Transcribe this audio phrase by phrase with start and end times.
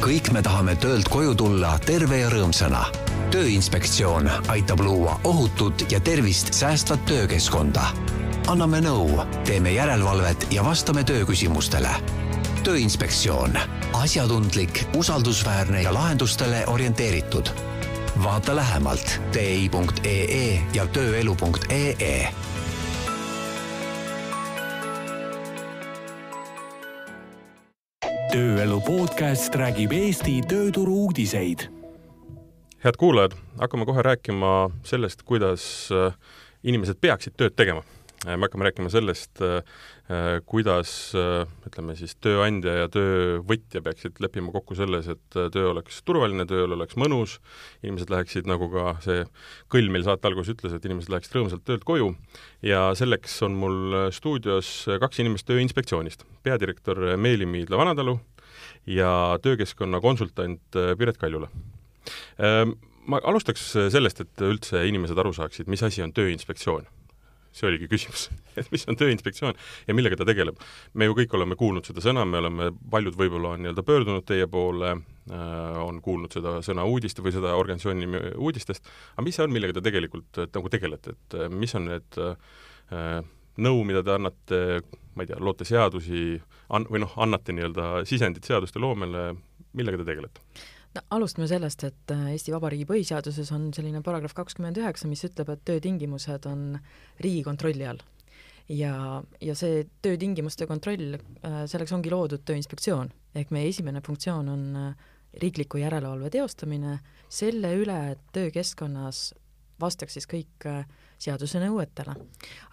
[0.00, 2.86] kõik me tahame töölt koju tulla terve ja rõõmsana.
[3.30, 7.82] tööinspektsioon aitab luua ohutut ja tervist säästvat töökeskkonda.
[8.48, 11.90] anname nõu, teeme järelevalvet ja vastame tööküsimustele.
[12.64, 13.58] tööinspektsioon,
[13.92, 17.50] asjatundlik, usaldusväärne ja lahendustele orienteeritud.
[18.22, 22.49] vaata lähemalt ti.ee ja tööelu.ee
[28.30, 31.64] tööelu podcast räägib Eesti tööturu uudiseid.
[32.84, 36.14] head kuulajad, hakkame kohe rääkima sellest, kuidas äh,
[36.62, 37.82] inimesed peaksid tööd tegema.
[38.28, 39.62] Äh, me hakkame rääkima sellest, äh,
[40.44, 40.90] kuidas
[41.64, 46.98] ütleme siis tööandja ja töövõtja peaksid leppima kokku selles, et töö oleks turvaline, tööl oleks
[47.00, 47.38] mõnus,
[47.80, 49.24] inimesed läheksid, nagu ka see
[49.72, 52.10] kõll meil saate alguses ütles, et inimesed läheksid rõõmsalt töölt koju.
[52.66, 58.18] Ja selleks on mul stuudios kaks inimest Tööinspektsioonist, peadirektor Meeli Miidla-Vanatalu
[58.92, 61.48] ja töökeskkonna konsultant Piret Kaljula.
[63.10, 66.90] Ma alustaks sellest, et üldse inimesed aru saaksid, mis asi on Tööinspektsioon
[67.52, 68.28] see oligi küsimus,
[68.60, 70.60] et mis on Tööinspektsioon ja millega ta tegeleb.
[70.94, 74.46] me ju kõik oleme kuulnud seda sõna, me oleme, paljud võib-olla on nii-öelda pöördunud teie
[74.50, 79.46] poole äh,, on kuulnud seda sõna uudiste või seda organisatsiooni nimi uudistest, aga mis see
[79.46, 83.20] on, millega te tegelikult nagu tegelete, et äh, mis on need äh,
[83.60, 84.60] nõu, mida te annate,
[85.14, 86.40] ma ei tea, loote seadusi,
[86.74, 89.32] an-, või noh, annate nii-öelda sisendit seaduste loomele,
[89.76, 90.44] millega te tegelete?
[90.94, 95.52] No alustame sellest, et äh, Eesti Vabariigi põhiseaduses on selline paragrahv kakskümmend üheksa, mis ütleb,
[95.54, 96.64] et töötingimused on
[97.22, 98.02] riigi kontrolli all.
[98.70, 98.94] ja,
[99.42, 105.12] ja see töötingimuste kontroll, äh, selleks ongi loodud Tööinspektsioon, ehk meie esimene funktsioon on äh,
[105.42, 106.98] riikliku järelevalve teostamine
[107.30, 109.28] selle üle, et töökeskkonnas
[109.80, 110.66] vastaks siis kõik
[111.22, 112.16] seaduse nõuetele.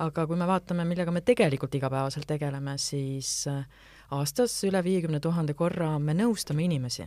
[0.04, 3.46] aga kui me vaatame, millega me tegelikult igapäevaselt tegeleme, siis
[4.12, 7.06] aastas üle viiekümne tuhande korra me nõustame inimesi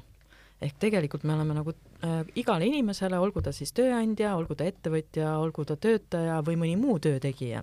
[0.60, 1.72] ehk tegelikult me oleme nagu
[2.04, 6.76] äh, igale inimesele, olgu ta siis tööandja, olgu ta ettevõtja, olgu ta töötaja või mõni
[6.80, 7.62] muu töötegija,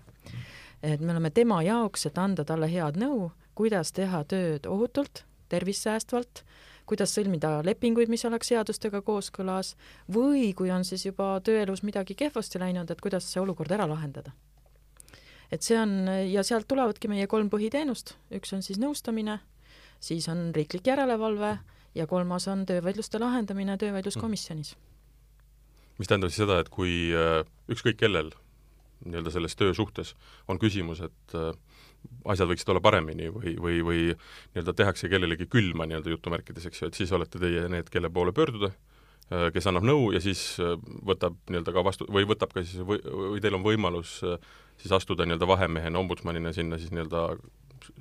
[0.81, 5.85] et me oleme tema jaoks, et anda talle head nõu, kuidas teha tööd ohutult, tervist
[5.85, 6.43] säästvalt,
[6.87, 9.75] kuidas sõlmida lepinguid, mis oleks seadustega kooskõlas,
[10.13, 14.31] või kui on siis juba tööelus midagi kehvasti läinud, et kuidas see olukord ära lahendada.
[15.51, 19.39] et see on, ja sealt tulevadki meie kolm põhiteenust, üks on siis nõustamine,
[19.99, 21.57] siis on riiklik järelevalve
[21.97, 24.75] ja kolmas on töövaidluste lahendamine töövaidluskomisjonis.
[25.97, 27.41] mis tähendab siis seda, et kui äh,
[27.73, 28.29] ükskõik kellel
[29.05, 30.13] nii-öelda selles töösuhtes
[30.47, 31.49] on küsimus, et äh,
[32.29, 36.91] asjad võiksid olla paremini või, või, või nii-öelda tehakse kellelegi külma nii-öelda jutumärkides, eks ju,
[36.91, 38.71] et siis olete teie need, kelle poole pöörduda,
[39.31, 40.43] äh, kes annab nõu ja siis
[41.09, 44.19] võtab nii-öelda ka vastu, või võtab ka siis või, või teil on võimalus
[44.77, 47.31] siis astuda nii-öelda vahemehena, ombudsmanina sinna siis nii-öelda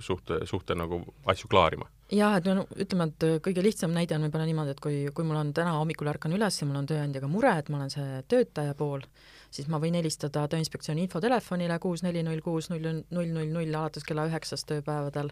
[0.01, 1.89] suhte, suhte nagu asju klaarima.
[2.15, 5.41] Jah, et no ütleme, et kõige lihtsam näide on võib-olla niimoodi, et kui, kui mul
[5.41, 8.77] on täna hommikul ärkan üles ja mul on tööandjaga mure, et ma olen see töötaja
[8.79, 9.03] pool,
[9.51, 14.05] siis ma võin helistada Tööinspektsiooni infotelefonile kuus neli null kuus null null null null alates
[14.07, 15.31] kella üheksast tööpäevadel.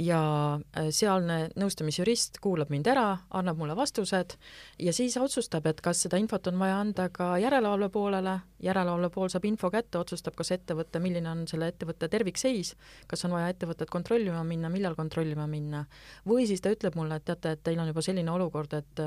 [0.00, 0.20] Ja
[0.56, 4.36] äh, sealne nõustamisjurist kuulab mind ära, annab mulle vastused
[4.80, 9.32] ja siis otsustab, et kas seda infot on vaja anda ka järelevalve poolele, järelevalve pool
[9.32, 12.74] saab info kätte, otsustab, kas ettevõte, milline on selle ettevõtte tervikseis,
[13.10, 15.84] kas on vaja ettevõtet kontrollima minna, millal kontrollima minna,
[16.28, 19.04] või siis ta ütleb mulle, et teate, et teil on juba selline olukord, et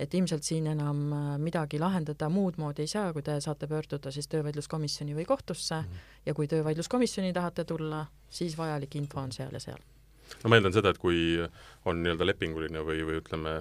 [0.00, 1.00] et ilmselt siin enam
[1.42, 3.79] midagi lahendada muud moodi ei saa, kui te saate pöörduda
[4.10, 6.06] siis töövaidluskomisjoni või kohtusse mm.
[6.26, 9.80] ja kui töövaidluskomisjoni tahate tulla, siis vajalik info on seal ja seal
[10.44, 11.38] no ma eeldan seda, et kui
[11.88, 13.60] on nii-öelda lepinguline või, või ütleme,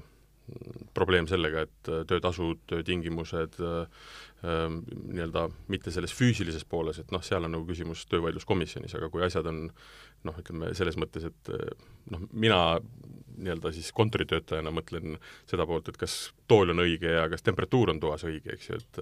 [0.97, 4.05] probleem sellega, et töötasud, töötingimused äh,
[4.41, 9.49] nii-öelda mitte selles füüsilises pooles, et noh, seal on nagu küsimus töövaidluskomisjonis, aga kui asjad
[9.51, 9.67] on
[10.27, 11.53] noh, ütleme selles mõttes, et
[12.13, 12.61] noh, mina
[13.39, 15.17] nii-öelda siis kontoritöötajana mõtlen
[15.49, 16.17] seda poolt, et kas
[16.51, 19.01] tool on õige ja kas temperatuur on toas õige, eks ju, et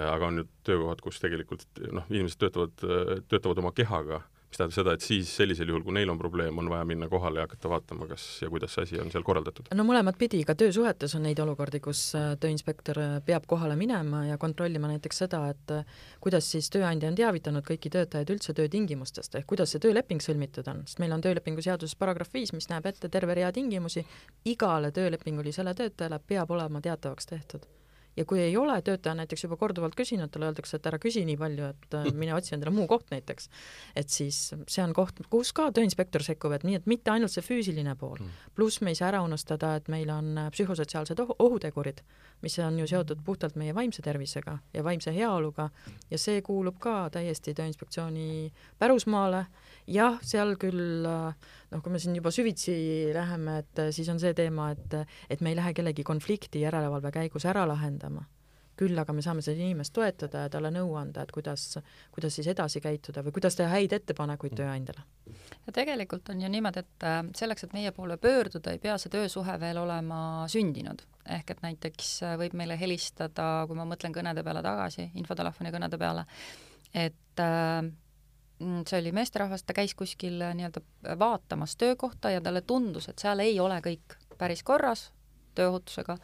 [0.00, 2.86] aga on ju töökohad, kus tegelikult noh, inimesed töötavad,
[3.28, 6.68] töötavad oma kehaga mis tähendab seda, et siis sellisel juhul, kui neil on probleem, on
[6.68, 9.70] vaja minna kohale ja hakata vaatama, kas ja kuidas see asi on seal korraldatud?
[9.74, 14.26] no mõlemat pidi, ka töösuhetes on neid olukordi, kus äh, tööinspektor äh, peab kohale minema
[14.28, 19.40] ja kontrollima näiteks seda, et äh, kuidas siis tööandja on teavitanud kõiki töötajaid üldse töötingimustest,
[19.40, 22.88] ehk kuidas see tööleping sõlmitud on, sest meil on töölepingu seaduses paragrahv viis, mis näeb
[22.92, 24.04] ette terve rea tingimusi,
[24.44, 27.70] igale töölepingulisele töötajale peab olema teatavaks tehtud
[28.16, 31.24] ja kui ei ole, töötaja on näiteks juba korduvalt küsinud, talle öeldakse, et ära küsi
[31.28, 33.48] nii palju, et äh, mine otsi endale muu koht näiteks.
[33.96, 37.44] et siis see on koht, kus ka tööinspektor sekkub, et nii, et mitte ainult see
[37.44, 42.02] füüsiline pool mm., pluss me ei saa ära unustada, et meil on äh, psühhosotsiaalsed ohutegurid,
[42.42, 45.70] mis on ju seotud puhtalt meie vaimse tervisega ja vaimse heaoluga
[46.10, 49.46] ja see kuulub ka täiesti Tööinspektsiooni pärusmaale,
[49.86, 52.74] jah, seal küll äh, noh, kui me siin juba süvitsi
[53.14, 55.00] läheme, et siis on see teema, et,
[55.32, 58.26] et me ei lähe kellegi konflikti järelevalve käigus ära lahendama
[58.78, 61.76] küll aga me saame seda inimest toetada ja talle nõu anda, et kuidas,
[62.14, 65.04] kuidas siis edasi käituda või kuidas teha häid ettepanekuid tööandjale.
[65.66, 69.12] ja tegelikult on ju niimoodi, et äh, selleks, et meie poole pöörduda, ei pea see
[69.12, 71.04] töösuhe veel olema sündinud.
[71.36, 76.00] ehk et näiteks äh, võib meile helistada, kui ma mõtlen kõnede peale tagasi, infotelefoni kõnede
[76.00, 76.26] peale,
[76.94, 77.92] et äh,
[78.88, 83.22] see oli meesterahvas, ta käis kuskil äh, nii-öelda äh, vaatamas töökohta ja talle tundus, et
[83.22, 85.10] seal ei ole kõik päris korras
[85.54, 86.16] tööohutusega,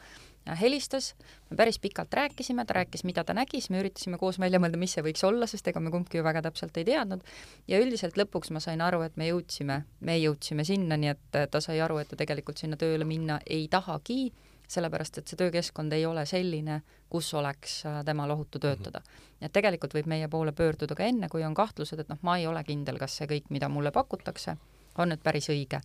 [0.56, 1.14] helistas,
[1.50, 4.80] me päris pikalt rääkisime, ta rääkis, mida ta nägi, siis me üritasime koos välja mõelda,
[4.80, 7.24] mis see võiks olla, sest ega me kumbki ju väga täpselt ei teadnud,
[7.68, 11.60] ja üldiselt lõpuks ma sain aru, et me jõudsime, me jõudsime sinnani, et äh, ta
[11.64, 14.32] sai aru, et ta tegelikult sinna tööle minna ei tahagi,
[14.68, 19.00] sellepärast et see töökeskkond ei ole selline, kus oleks äh, temal ohutu töötada.
[19.40, 22.46] et tegelikult võib meie poole pöörduda ka enne, kui on kahtlused, et noh, ma ei
[22.46, 24.56] ole kindel, kas see kõik, mida mulle pakutakse,
[24.98, 25.80] on nüüd päris õige.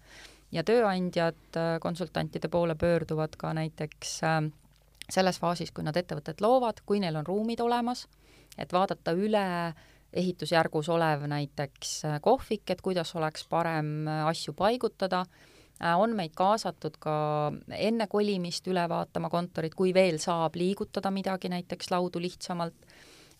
[0.51, 4.41] ja tööandjad äh, konsultantide poole pöörduvad ka näiteks äh,
[5.09, 8.07] selles faasis, kui nad ettevõtet loovad, kui neil on ruumid olemas,
[8.57, 9.73] et vaadata üle
[10.13, 15.23] ehitusjärgus olev näiteks kohvik, et kuidas oleks parem asju paigutada
[15.99, 17.15] on meid kaasatud ka
[17.75, 22.87] enne kolimist üle vaatama kontorit, kui veel saab liigutada midagi, näiteks laudu lihtsamalt,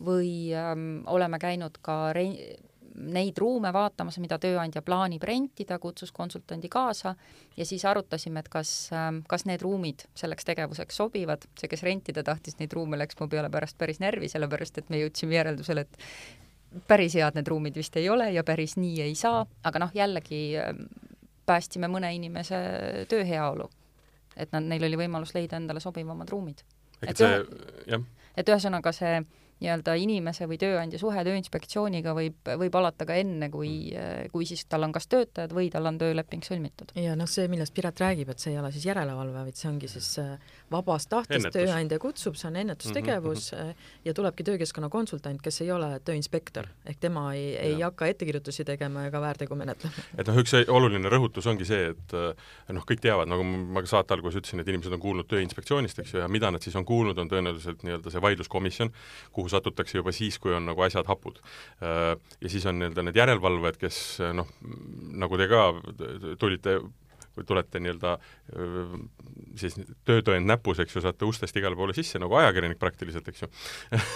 [0.04, 2.57] või ähm, oleme käinud ka re-,
[2.94, 7.16] neid ruume vaatamas, mida tööandja plaanib rentida, kutsus konsultandi kaasa
[7.57, 12.24] ja siis arutasime, et kas, ähm, kas need ruumid selleks tegevuseks sobivad, see, kes rentida
[12.25, 16.86] tahtis neid ruume, läks mu peale pärast päris närvi, sellepärast et me jõudsime järeldusele, et
[16.90, 20.44] päris head need ruumid vist ei ole ja päris nii ei saa, aga noh, jällegi
[20.62, 20.86] ähm,
[21.45, 22.60] päästsime mõne inimese
[23.10, 23.69] tööheaolu.
[24.36, 26.63] et nad, neil oli võimalus leida endale sobivamad ruumid.
[27.07, 27.45] et see,
[27.88, 28.04] jah.
[28.36, 29.22] et ühesõnaga see
[29.63, 33.94] nii-öelda inimese või tööandja suhe Tööinspektsiooniga võib, võib alata ka enne, kui,
[34.34, 36.92] kui siis tal on kas töötajad või tal on tööleping sõlmitud.
[37.00, 39.90] ja noh, see, millest Piret räägib, et see ei ole siis järelevalve, vaid see ongi
[39.92, 40.36] siis äh,
[40.73, 43.89] vabast tahtest tööandja kutsub, see on ennetustegevus mm -hmm.
[44.05, 47.91] ja tulebki töökeskkonna konsultant, kes ei ole tööinspektor, ehk tema ei, ei ja.
[47.91, 50.05] hakka ettekirjutusi tegema ega väärtegu menetlema.
[50.17, 52.33] et noh, üks oluline rõhutus ongi see, et äh,
[52.73, 56.13] noh, kõik teavad, nagu ma ka saate alguses ütlesin, et inimesed on kuulnud Tööinspektsioonist, eks
[56.13, 58.91] ju, ja mida nad siis on kuulnud, on tõenäoliselt nii-öelda see vaidluskomisjon,
[59.31, 61.39] kuhu satutakse juba siis, kui on nagu asjad hapud.
[61.81, 63.99] Ja siis on nii-öelda need järelevalvajad, kes
[64.33, 64.49] noh,
[65.23, 65.63] nagu te ka
[66.39, 66.79] tulite
[67.33, 68.13] kui tulete nii-öelda
[69.59, 69.75] siis
[70.07, 73.51] töötõend näpus, eks ju, saate ustest igale poole sisse nagu ajakirjanik praktiliselt, eks ju.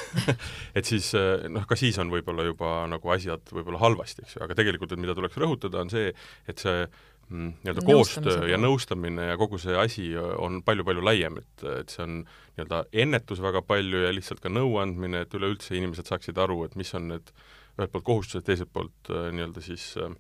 [0.78, 1.12] Et siis
[1.50, 5.02] noh, ka siis on võib-olla juba nagu asjad võib-olla halvasti, eks ju, aga tegelikult, et
[5.02, 6.12] mida tuleks rõhutada, on see,
[6.50, 11.68] et see mm, nii-öelda koostöö ja nõustamine ja kogu see asi on palju-palju laiem, et,
[11.82, 16.38] et see on nii-öelda ennetus väga palju ja lihtsalt ka nõuandmine, et üleüldse inimesed saaksid
[16.42, 17.34] aru, et mis on need
[17.78, 20.14] ühelt poolt kohustused, teiselt poolt nii-öelda siis äh,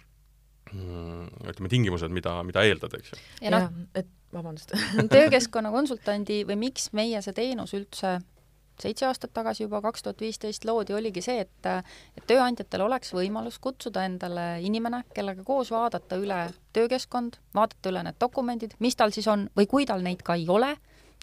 [0.73, 3.19] ütleme, tingimused, mida, mida eeldada, eks ju.
[3.45, 4.73] ja noh, et vabandust
[5.13, 8.17] töökeskkonna konsultandi või miks meie see teenus üldse
[8.81, 13.57] seitse aastat tagasi juba, kaks tuhat viisteist loodi, oligi see, et et tööandjatel oleks võimalus
[13.61, 16.43] kutsuda endale inimene, kellega koos vaadata üle
[16.77, 20.45] töökeskkond, vaadata üle need dokumendid, mis tal siis on või kui tal neid ka ei
[20.49, 20.75] ole,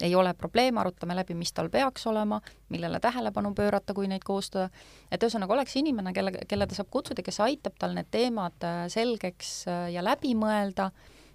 [0.03, 4.69] ei ole probleem, arutame läbi, mis tal peaks olema, millele tähelepanu pöörata, kui neid koostada,
[5.11, 8.85] et ühesõnaga oleks inimene, kelle, kelle ta saab kutsuda, kes aitab tal need teemad äh,
[8.93, 10.91] selgeks äh, ja läbi mõelda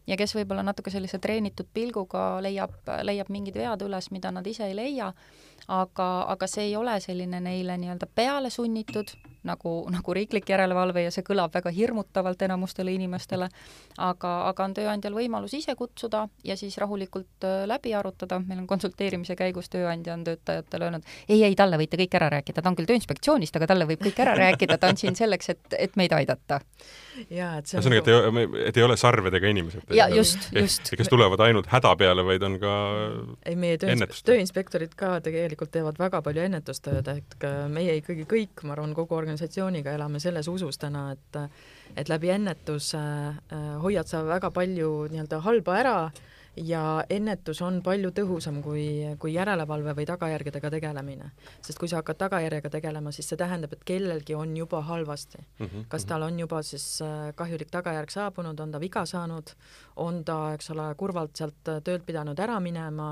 [0.10, 2.76] ja kes võib-olla natuke sellise treenitud pilguga leiab,
[3.06, 5.14] leiab mingid vead üles, mida nad ise ei leia,
[5.68, 9.12] aga, aga see ei ole selline neile nii-öelda peale sunnitud,
[9.48, 13.48] nagu, nagu riiklik järelevalve ja see kõlab väga hirmutavalt enamustele inimestele,
[13.98, 18.68] aga, aga on tööandjal võimalus ise kutsuda ja siis rahulikult äh, läbi arutada, meil on
[18.68, 22.80] konsulteerimise käigus tööandja on töötajatele öelnud, ei, ei, talle võite kõik ära rääkida, ta on
[22.80, 26.14] küll Tööinspektsioonist, aga talle võib kõik ära rääkida, ta on siin selleks, et, et meid
[26.16, 26.60] aidata.
[27.30, 29.96] jaa, et see ühesõnaga, et ei, et ei ole sarvedega inimesed.
[29.96, 30.92] ja just, just.
[30.98, 32.76] kes tulevad ainult häda peale, vaid on ka
[33.46, 38.74] ei, meie tööins-, tööinspektorid ka tegelikult teevad väga palju ennetustööd, et meie ikkagi kõik, ma
[38.74, 41.40] arvan, kogu organisatsiooniga elame selles usus täna, et
[41.98, 45.96] et läbi ennetuse äh, hoiad sa väga palju nii-öelda halba ära
[46.60, 48.84] ja ennetus on palju tõhusam kui,
[49.22, 51.32] kui järelevalve või tagajärgedega tegelemine.
[51.62, 55.66] sest kui sa hakkad tagajärjega tegelema, siis see tähendab, et kellelgi on juba halvasti mm.
[55.66, 55.86] -hmm.
[55.88, 59.56] kas tal on juba siis äh, kahjulik tagajärg saabunud, on ta viga saanud,
[60.00, 63.12] on ta, eks ole, kurvalt sealt töölt pidanud ära minema,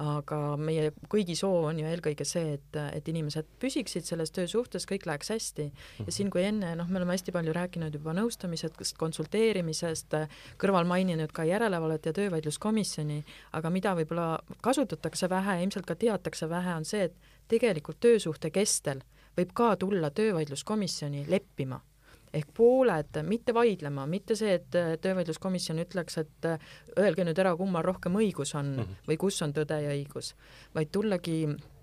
[0.00, 5.06] aga meie kõigi soov on ju eelkõige see, et, et inimesed püsiksid selles töösuhtes, kõik
[5.08, 5.66] läheks hästi.
[6.04, 10.18] ja siin, kui enne, noh, me oleme hästi palju rääkinud juba nõustamisest, konsulteerimisest,
[10.60, 13.22] kõrval maininud ka järelevalvet ja töövaidluskomisjoni,
[13.56, 14.28] aga mida võib-olla
[14.64, 19.04] kasutatakse vähe ja ilmselt ka teatakse vähe, on see, et tegelikult töösuhte kestel
[19.36, 21.80] võib ka tulla töövaidluskomisjoni leppima
[22.36, 24.68] ehk pooled mitte vaidlema, mitte see, et
[25.02, 26.50] töövaidluskomisjon ütleks, et
[26.98, 29.08] öelge nüüd ära, kummal rohkem õigus on mm -hmm.
[29.08, 30.34] või kus on tõde ja õigus,
[30.74, 31.75] vaid tullagi Äh,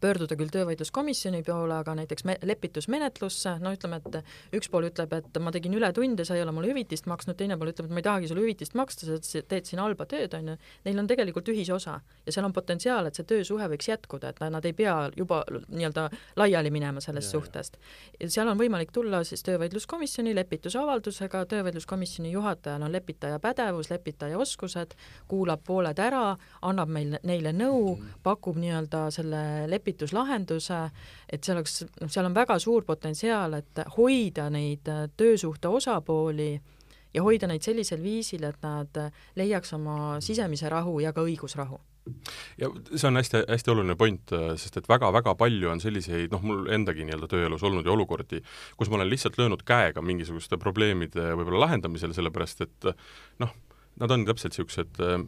[0.00, 5.40] pöörduda küll töövaidluskomisjoni poole, aga näiteks me-, lepitusmenetlusse, no ütleme, et üks pool ütleb, et
[5.42, 8.06] ma tegin ületunde, sa ei ole mulle hüvitist maksnud, teine pool ütleb, et ma ei
[8.06, 10.56] tahagi sulle hüvitist maksta, sa teed siin halba tööd, on ju,
[10.86, 14.64] neil on tegelikult ühisosa ja seal on potentsiaal, et see töösuhe võiks jätkuda, et nad
[14.64, 16.06] ei pea juba nii-öelda
[16.40, 17.76] laiali minema sellest ja, suhtest.
[18.32, 24.96] seal on võimalik tulla siis töövaidluskomisjoni lepitusavaldusega, töövaidluskomisjoni juhatajal on lepitaja pädevus, lepitaja oskused,
[25.28, 28.18] kuulab pooled ära, annab meil, neile nõu, mm.
[28.24, 30.80] pakub nii-öelda selle lepituslahenduse,
[31.32, 36.52] et see oleks, noh, seal on väga suur potentsiaal, et hoida neid äh, töösuhte osapooli
[37.14, 39.02] ja hoida neid sellisel viisil, et nad
[39.36, 41.80] leiaks oma sisemise rahu ja ka õigusrahu.
[42.60, 46.68] Ja see on hästi-hästi oluline point, äh, sest et väga-väga palju on selliseid, noh, mul
[46.72, 48.42] endagi nii-öelda tööelus olnud ju olukordi,
[48.78, 52.90] kus ma olen lihtsalt löönud käega mingisuguste probleemide võib-olla lahendamisel, sellepärast et
[53.42, 53.56] noh,
[54.00, 55.18] nad on täpselt niisugused äh,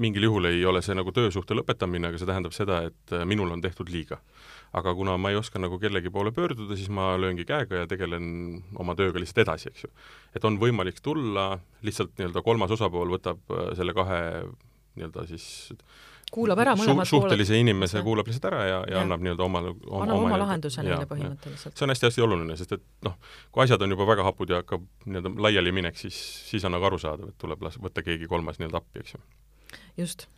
[0.00, 3.52] mingil juhul ei ole see nagu töösuhte lõpetamine, aga see tähendab seda, et äh, minul
[3.54, 4.20] on tehtud liiga.
[4.74, 8.24] aga kuna ma ei oska nagu kellegi poole pöörduda, siis ma lööngi käega ja tegelen
[8.74, 9.90] oma tööga lihtsalt edasi, eks ju.
[10.34, 14.20] et on võimalik tulla, lihtsalt nii-öelda kolmas osapool võtab äh, selle kahe
[14.94, 15.46] nii-öelda siis
[16.34, 17.62] kuulab ära mõlemad su suhtelise pooled.
[17.62, 19.02] inimese kuulab lihtsalt ära ja, ja, ja.
[19.04, 21.76] annab nii-öelda oma, oma, annab oma, oma lahenduse neile põhimõtteliselt.
[21.76, 23.16] see on hästi-hästi oluline, sest et noh,
[23.54, 26.18] kui asjad on juba väga hapud ja hakkab nii-öelda laiali minek, siis,
[26.50, 29.22] siis on nagu arusaadav, et tuleb las-, võtta keegi kolmas nii-öelda appi, eks ju
[29.96, 30.28] just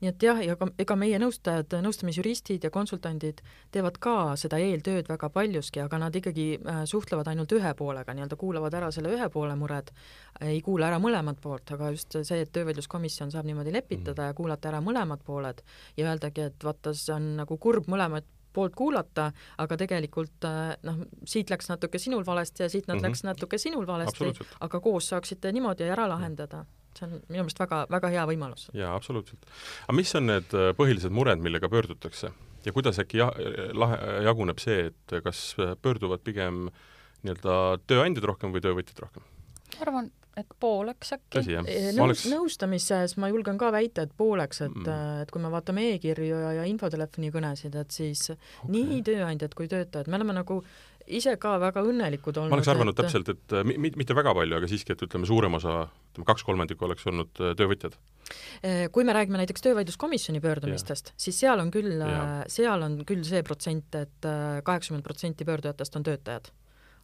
[0.00, 3.42] nii et jah, ja ka ega meie nõustajad, nõustamisjuristid ja konsultandid
[3.72, 8.38] teevad ka seda eeltööd väga paljuski, aga nad ikkagi äh, suhtlevad ainult ühe poolega, nii-öelda
[8.40, 9.92] kuulavad ära selle ühe poole mured,
[10.40, 14.32] ei kuula ära mõlemat poolt, aga just see, et töövaidluskomisjon saab niimoodi lepitada mm.
[14.32, 15.60] ja kuulata ära mõlemad pooled
[16.00, 18.24] ja öeldagi, et vaata, see on nagu kurb mõlemat
[18.56, 19.28] poolt kuulata,
[19.62, 23.12] aga tegelikult äh, noh, siit läks natuke sinul valesti ja siit nad mm -hmm.
[23.12, 26.64] läks natuke sinul valesti, aga koos saaksite niimoodi ära lahendada
[26.98, 28.68] see on minu meelest väga, väga hea võimalus.
[28.76, 29.50] jaa, absoluutselt.
[29.86, 32.32] aga mis on need äh, põhilised mured, millega pöördutakse
[32.64, 33.32] ja kuidas äkki ja-,
[33.72, 35.42] lahe, jaguneb see, et kas
[35.82, 36.68] pöörduvad pigem
[37.24, 37.56] nii-öelda
[37.90, 39.26] tööandjad rohkem või töövõtjad rohkem?
[39.70, 41.42] ma arvan, et pooleks äkki.
[41.62, 42.24] Nõus, oleks...
[42.30, 46.52] nõustamises ma julgen ka väita, et pooleks, et mm., et kui me vaatame e-kirju ja,
[46.60, 48.70] ja infotelefoni kõnesid, et siis okay.
[48.72, 50.60] nii tööandjad kui töötajad, me oleme nagu
[51.10, 52.52] ise ka väga õnnelikud olnud.
[52.52, 53.00] ma oleks arvanud et...
[53.02, 56.44] täpselt, et äh, mi-, mitte väga palju, aga siiski, et ütleme, suurem osa, ütleme kaks
[56.46, 57.96] kolmandikku oleks olnud äh, töövõtjad.
[58.64, 62.02] Äh, kui me räägime näiteks töövaidluskomisjoni pöördumistest, siis seal on küll,
[62.50, 66.52] seal on küll see protsent et, et kaheksakümmend protsenti pöördujatest on töötajad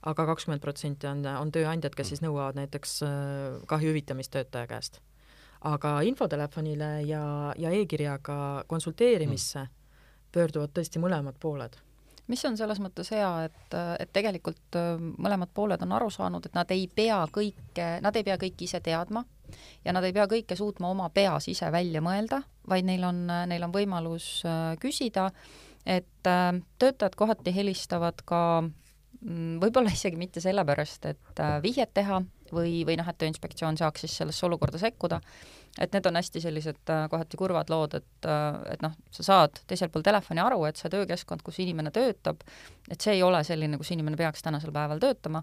[0.07, 3.01] aga kakskümmend protsenti on, on tööandjad, kes siis nõuavad näiteks
[3.67, 5.01] kahju hüvitamist töötaja käest.
[5.67, 9.73] aga infotelefonile ja, ja e-kirjaga konsulteerimisse mm.
[10.33, 11.75] pöörduvad tõesti mõlemad pooled
[12.31, 16.57] mis on selles mõttes hea, et, et tegelikult äh, mõlemad pooled on aru saanud, et
[16.57, 19.25] nad ei pea kõike, nad ei pea kõike ise teadma
[19.85, 23.67] ja nad ei pea kõike suutma oma peas ise välja mõelda, vaid neil on, neil
[23.67, 25.31] on võimalus äh, küsida,
[25.87, 32.23] et äh, töötajad kohati helistavad ka mm, võib-olla isegi mitte sellepärast, et vihjet teha
[32.55, 35.21] või, või noh, et Tööinspektsioon saaks siis sellesse olukorda sekkuda,
[35.81, 39.63] et need on hästi sellised äh, kohati kurvad lood, et, äh, et noh, sa saad
[39.67, 42.45] teisel pool telefoni aru, et see töökeskkond, kus inimene töötab,
[42.91, 45.43] et see ei ole selline, kus inimene peaks tänasel päeval töötama,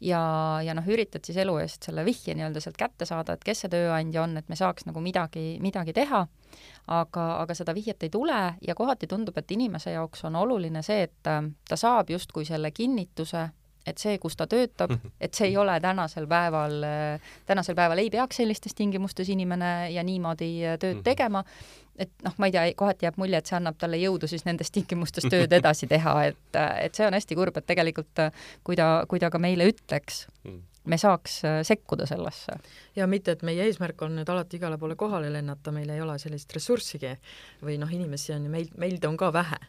[0.00, 0.20] ja,
[0.64, 3.72] ja noh, üritad siis elu eest selle vihje nii-öelda sealt kätte saada, et kes see
[3.72, 6.24] tööandja on, et me saaks nagu midagi, midagi teha,
[6.94, 11.08] aga, aga seda vihjet ei tule ja kohati tundub, et inimese jaoks on oluline see,
[11.08, 13.48] et äh, ta saab justkui selle kinnituse,
[13.90, 15.16] et see, kus ta töötab, mhm.
[15.20, 16.78] et see ei ole tänasel päeval,
[17.46, 21.04] tänasel päeval ei peaks sellistes tingimustes inimene ja niimoodi tööd mhm.
[21.06, 21.44] tegema,
[21.98, 24.70] et noh, ma ei tea, kohati jääb mulje, et see annab talle jõudu siis nendes
[24.74, 28.28] tingimustes tööd edasi teha, et, et see on hästi kurb, et tegelikult
[28.66, 32.52] kui ta, kui ta ka meile ütleks, mhm me saaks äh, sekkuda sellesse.
[32.96, 36.16] ja mitte, et meie eesmärk on nüüd alati igale poole kohale lennata, meil ei ole
[36.18, 37.12] sellist ressurssigi
[37.64, 39.60] või noh, inimesi on ju meil, meid on ka vähe.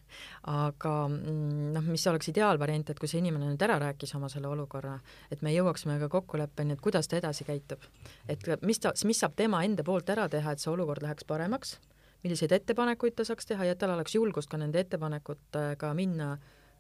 [0.48, 4.48] aga mm, noh, mis oleks ideaalvariant, et kui see inimene nüüd ära rääkis oma selle
[4.52, 4.98] olukorra,
[5.32, 7.84] et me jõuaksime ka kokkuleppeni, et kuidas ta edasi käitub.
[8.28, 11.80] et mis ta, mis saab tema enda poolt ära teha, et see olukord läheks paremaks,
[12.24, 16.38] milliseid ettepanekuid ta saaks teha ja et tal oleks julgust ka nende ettepanekutega minna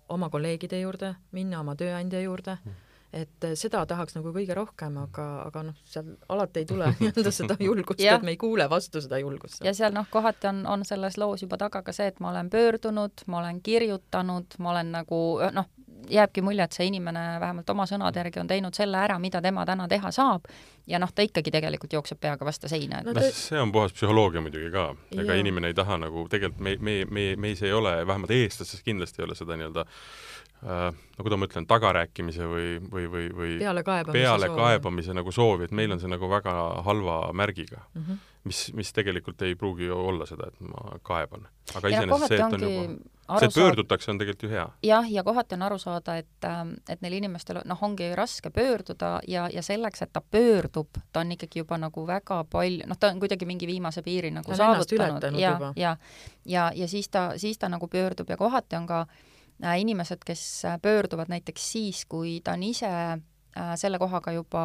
[0.10, 4.98] oma kolleegide juurde, minna oma tööandja juurde mm et eh, seda tahaks nagu kõige rohkem,
[5.02, 9.02] aga, aga noh, seal alati ei tule nii-öelda seda julgust et me ei kuule vastu
[9.02, 9.64] seda julgust.
[9.66, 12.50] ja seal noh, kohati on, on selles loos juba taga ka see, et ma olen
[12.54, 15.22] pöördunud, ma olen kirjutanud, ma olen nagu
[15.56, 15.70] noh,
[16.10, 19.66] jääbki mulje, et see inimene vähemalt oma sõnade järgi on teinud selle ära, mida tema
[19.68, 20.46] täna teha saab,
[20.88, 24.42] ja noh, ta ikkagi tegelikult jookseb peaga vastu seina, et noh, see on puhas psühholoogia
[24.46, 24.92] muidugi ka.
[25.18, 25.42] ega Jaa.
[25.42, 29.28] inimene ei taha nagu, tegelikult me, me, me, meis ei ole, vähemalt eestlastes kindlasti ei
[29.28, 30.30] ole seda nii-öelda äh,
[30.62, 35.96] no kuidas ma ütlen, tagarääkimise või, või, või, või pealekaebamise pealekaebamise nagu soovi, et meil
[35.96, 38.02] on see nagu väga halva märgiga mm.
[38.02, 38.18] -hmm.
[38.50, 41.48] mis, mis tegelikult ei pruugi ju olla seda, et ma kaeban.
[41.76, 44.68] aga ja iseenesest see, et on juba, see, et pöördutakse, on tegelikult ju hea.
[44.84, 49.20] jah, ja kohati on aru saada, et, ähm, et neil inimestel noh, ongi raske pöörduda
[49.28, 53.14] ja, ja selleks, et ta pöördub, ta on ikkagi juba nagu väga palju, noh, ta
[53.14, 55.98] on kuidagi mingi viimase piiri nagu Ta saavutanud ja juba., ja,
[56.46, 59.26] ja, ja siis ta, siis ta nagu pöördub ja kohati on ka äh,
[59.60, 64.62] inimesed, kes äh, pöörduvad näiteks siis, kui ta on ise äh, selle kohaga juba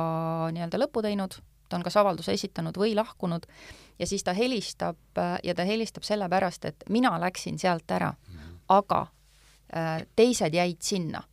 [0.54, 3.46] nii-öelda lõpu teinud, ta on kas avalduse esitanud või lahkunud,
[3.98, 8.12] ja siis ta helistab äh, ja ta helistab sellepärast, et mina läksin sealt ära,
[8.68, 9.06] aga
[9.74, 11.24] äh, teised jäid sinna.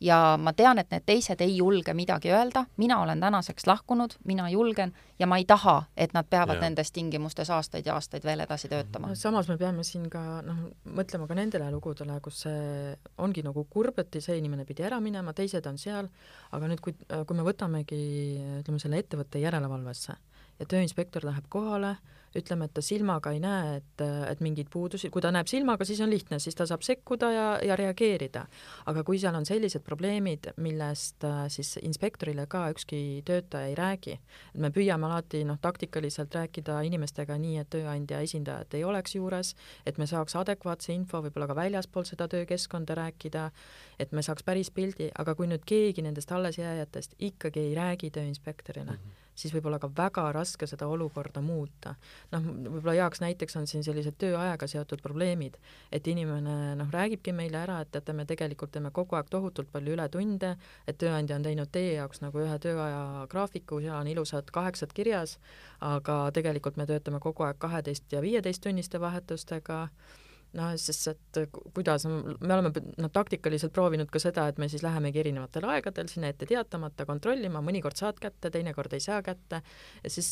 [0.00, 4.48] Ja ma tean, et need teised ei julge midagi öelda, mina olen tänaseks lahkunud, mina
[4.50, 6.64] julgen ja ma ei taha, et nad peavad Jaa.
[6.64, 9.10] nendes tingimustes aastaid ja aastaid veel edasi töötama.
[9.12, 10.62] No samas me peame siin ka noh,
[10.96, 15.34] mõtlema ka nendele lugudele, kus see ongi nagu kurb, et see inimene pidi ära minema,
[15.36, 16.08] teised on seal,
[16.56, 18.00] aga nüüd, kui, kui me võtamegi
[18.62, 20.16] ütleme, selle ettevõtte järelevalvesse
[20.60, 21.96] ja tööinspektor läheb kohale,
[22.36, 26.00] ütleme, et ta silmaga ei näe, et, et mingeid puudusi, kui ta näeb silmaga, siis
[26.04, 28.46] on lihtne, siis ta saab sekkuda ja, ja reageerida.
[28.86, 34.18] aga kui seal on sellised probleemid, millest siis inspektorile ka ükski töötaja ei räägi,
[34.54, 39.54] et me püüame alati noh, taktikaliselt rääkida inimestega nii, et tööandja esindajad ei oleks juures,
[39.86, 43.50] et me saaks adekvaatse info võib-olla ka väljaspool seda töökeskkonda rääkida,
[43.98, 48.92] et me saaks päris pildi, aga kui nüüd keegi nendest allesjääjatest ikkagi ei räägi tööinspektorile
[48.92, 49.19] mm, -hmm.
[49.40, 51.94] Siis võib olla ka väga raske seda olukorda muuta.
[52.32, 55.56] noh, võib-olla heaks näiteks on siin sellised tööajaga seotud probleemid,
[55.92, 59.96] et inimene noh, räägibki meile ära, et teate, me tegelikult teeme kogu aeg tohutult palju
[59.96, 60.54] ületunde,
[60.86, 65.38] et tööandja on teinud teie jaoks nagu ühe tööaja graafiku, seal on ilusad kaheksad kirjas,
[65.80, 69.86] aga tegelikult me töötame kogu aeg kaheteist ja viieteisttunniste vahetustega,
[70.58, 74.82] noh, sest et ku- kuidas, me oleme noh, taktikaliselt proovinud ka seda, et me siis
[74.82, 79.62] lähemegi erinevatel aegadel sinna ette teatamata kontrollima, mõnikord saad kätte, teinekord ei saa kätte,
[80.06, 80.30] siis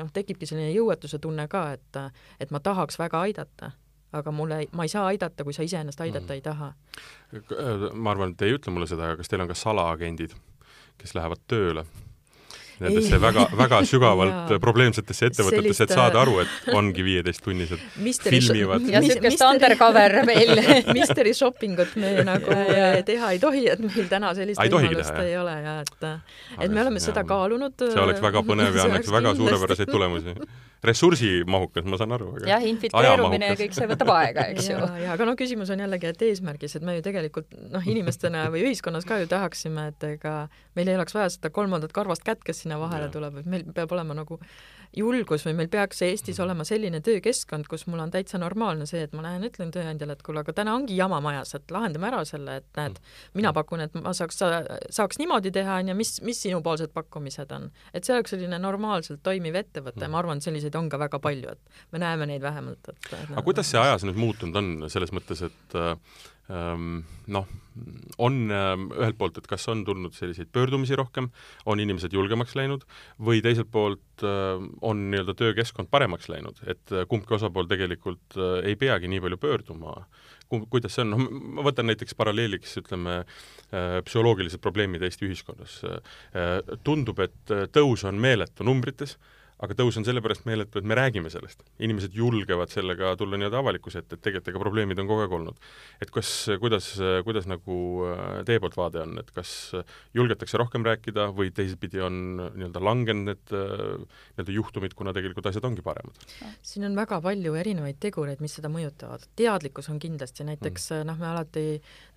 [0.00, 2.00] noh, tekibki selline jõuetuse tunne ka, et
[2.40, 3.70] et ma tahaks väga aidata,
[4.12, 6.36] aga mulle, ma ei saa aidata, kui sa iseennast aidata Mm.
[6.36, 6.72] ei taha.
[7.94, 10.34] ma arvan, et te ei ütle mulle seda, aga kas teil on ka salaagendid,
[10.98, 11.86] kes lähevad tööle.
[12.82, 18.86] Nendesse väga, väga sügavalt probleemsetesse ettevõtetesse, et saada äh, aru, et ongi viieteisttunnised Misteri filmivad.
[18.90, 20.54] ja niisugust misteri- undercover meil
[20.96, 22.90] Mystery shopping ut me nagu Ja, ja.
[22.98, 26.08] eh, teha ei tohi, et meil täna sellist võimalust ei ole ja et
[26.60, 27.78] et me oleme seda kaalunud.
[27.78, 30.36] see oleks väga põnev ja annaks väga suurepäraseid tulemusi.
[30.82, 34.88] Ressursimahukas, ma saan aru, aga jah, infiltreerumine ja kõik see võtab aega, eks ju ja,
[35.04, 38.64] ja aga no küsimus on jällegi, et eesmärgis, et me ju tegelikult noh, inimestena või
[38.66, 40.36] ühiskonnas ka ju tahaksime, et ega
[40.78, 43.14] meil ei oleks vaja seda kolmandat karvast kätt, kes sinna vahele Jah.
[43.14, 44.40] tuleb, et meil peab olema nagu
[44.96, 49.14] julgus või meil peaks Eestis olema selline töökeskkond, kus mul on täitsa normaalne see, et
[49.16, 52.58] ma lähen ütlen tööandjale, et kuule, aga täna ongi jama majas, et lahendame ära selle,
[52.60, 52.98] et näed,
[53.38, 54.42] mina pakun, et ma saaks,
[54.92, 57.70] saaks niimoodi teha, on ju, mis, mis sinupoolsed pakkumised on.
[57.92, 61.56] et see oleks selline normaalselt toimiv ettevõte, ma arvan, et selliseid on ka väga palju,
[61.56, 65.44] et me näeme neid vähemalt, et aga kuidas see ajas nüüd muutunud on, selles mõttes,
[65.48, 65.80] et
[66.52, 67.46] noh,
[68.18, 71.30] on ähm, ühelt poolt, et kas on tulnud selliseid pöördumisi rohkem,
[71.66, 72.84] on inimesed julgemaks läinud,
[73.22, 78.60] või teiselt poolt äh, on nii-öelda töökeskkond paremaks läinud, et äh, kumbki osapool tegelikult äh,
[78.72, 79.96] ei peagi nii palju pöörduma
[80.52, 81.20] kuidas see on, noh
[81.56, 83.22] ma võtan näiteks paralleeliks, ütleme,
[83.72, 85.78] äh, psühholoogilised probleemid Eesti ühiskonnas.
[86.84, 89.16] Tundub, et tõus on meeletu numbrites,
[89.62, 91.62] aga tõus on sellepärast meeletu, et me räägime sellest.
[91.78, 95.60] inimesed julgevad sellega tulla nii-öelda avalikkuse ette, et tegelikult ega probleemid on kogu aeg olnud.
[96.02, 96.92] et kas, kuidas,
[97.24, 97.78] kuidas nagu
[98.10, 99.72] äh, teie poolt vaade on, et kas
[100.14, 103.94] julgetakse rohkem rääkida või teisipidi on nii-öelda langenud need äh,
[104.36, 106.18] nii-öelda juhtumid, kuna tegelikult asjad ongi paremad?
[106.62, 109.24] siin on väga palju erinevaid tegureid, mis seda mõjutavad.
[109.38, 111.08] teadlikkus on kindlasti, näiteks mm.
[111.08, 111.64] noh, me alati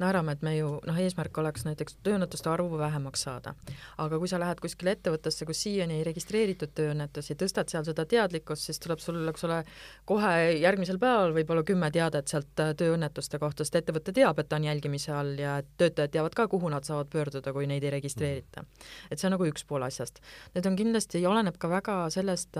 [0.01, 3.55] naerame, et me ju noh, eesmärk oleks näiteks tööõnnetuste arvu vähemaks saada.
[4.01, 8.69] aga kui sa lähed kuskile ettevõttesse, kus siiani ei registreeritud tööõnnetusi, tõstad seal seda teadlikkust,
[8.69, 9.61] siis tuleb sul, eks ole,
[10.09, 14.59] kohe järgmisel päeval võib-olla kümme teadet sealt äh, tööõnnetuste kohta, sest ettevõte teab, et ta
[14.59, 18.65] on jälgimise all ja töötajad teavad ka, kuhu nad saavad pöörduda, kui neid ei registreerita.
[19.11, 20.21] et see on nagu üks pool asjast.
[20.55, 22.57] Need on kindlasti, oleneb ka väga sellest,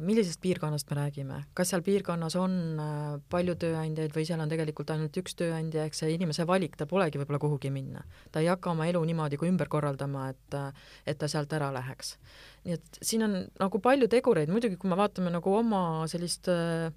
[0.00, 4.92] millisest piirkonnast me räägime, kas seal piirkonnas on äh, palju tööandjaid või seal on tegelikult
[4.94, 8.06] ainult üks tööandja, ehk see inimese valik, tal polegi võib-olla kuhugi minna.
[8.32, 10.56] ta ei hakka oma elu niimoodi kui ümber korraldama, et,
[11.04, 12.16] et ta sealt ära läheks.
[12.64, 16.88] nii et siin on nagu palju tegureid, muidugi kui me vaatame nagu oma sellist äh,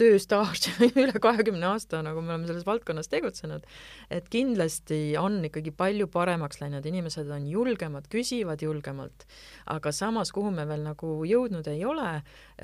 [0.00, 0.68] tööstaaž
[1.02, 3.66] üle kahekümne aasta, nagu me oleme selles valdkonnas tegutsenud,
[4.12, 9.26] et kindlasti on ikkagi palju paremaks läinud, inimesed on julgemad, küsivad julgemalt,
[9.70, 12.10] aga samas, kuhu me veel nagu jõudnud ei ole,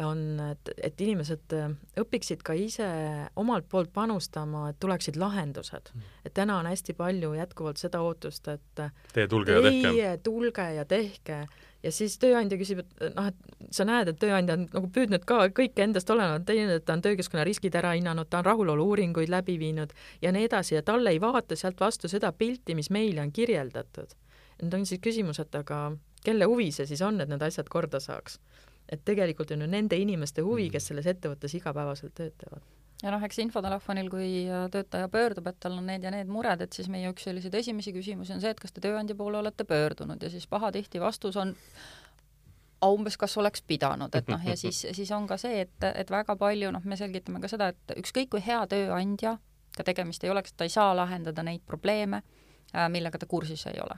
[0.02, 2.90] on, et, et inimesed äh, õpiksid ka ise
[3.40, 5.94] omalt poolt panustama, et tuleksid lahendused.
[5.94, 6.12] Mm.
[6.26, 9.90] et täna on hästi palju jätkuvalt seda ootust, et teie tulge ja tehke.
[9.90, 11.44] Teie tulge ja tehke
[11.82, 15.42] ja siis tööandja küsib, et noh, et sa näed, et tööandja on nagu püüdnud ka
[15.56, 19.56] kõike endast olenevat teinud, et ta on töökeskkonna riskid ära hinnanud, ta on rahulolu-uuringuid läbi
[19.60, 23.32] viinud ja nii edasi ja talle ei vaata sealt vastu seda pilti, mis meile on
[23.32, 24.16] kirjeldatud.
[24.62, 25.92] nüüd on siis küsimus, et aga
[26.24, 28.40] kelle huvi see siis on, et need asjad korda saaks?
[28.90, 33.40] et tegelikult on ju nende inimeste huvi, kes selles ettevõttes igapäevaselt töötavad ja noh, eks
[33.44, 37.10] infotelefonil, kui äh, töötaja pöördub, et tal on need ja need mured, et siis meie
[37.12, 40.22] üks selliseid esimesi küsimusi on see, et kas te tööandja poole olete pöördunud?
[40.22, 41.54] Ja siis pahatihti vastus on
[42.84, 46.36] umbes kas oleks pidanud, et noh, ja siis, siis on ka see, et, et väga
[46.40, 49.38] palju, noh, me selgitame ka seda, et ükskõik kui hea tööandja
[49.76, 52.22] ka tegemist ei oleks, ta ei saa lahendada neid probleeme,
[52.74, 53.96] äh, millega ta kursis ei ole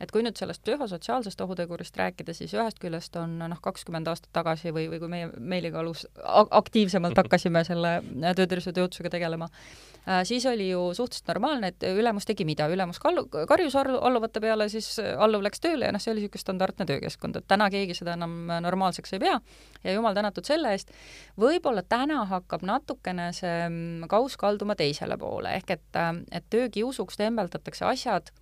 [0.00, 4.72] et kui nüüd sellest psühhosotsiaalsest ohutegurist rääkida, siis ühest küljest on noh, kakskümmend aastat tagasi
[4.74, 7.98] või, või kui meie Meeliga alus aktiivsemalt hakkasime selle
[8.36, 13.26] töötervishoiu tööohutusega tegelema äh,, siis oli ju suhteliselt normaalne, et ülemus tegi mida, ülemus kallu,
[13.48, 17.48] karjus alluvate peale, siis alluv läks tööle ja noh, see oli niisugune standardne töökeskkond, et
[17.48, 19.40] täna keegi seda enam normaalseks ei pea
[19.84, 20.92] ja jumal tänatud selle eest.
[21.40, 27.16] võib-olla täna hakkab natukene see mm, kauss kalduma teisele poole, ehk et, äh, et töökiusuks
[27.20, 28.34] tembeldatakse asjad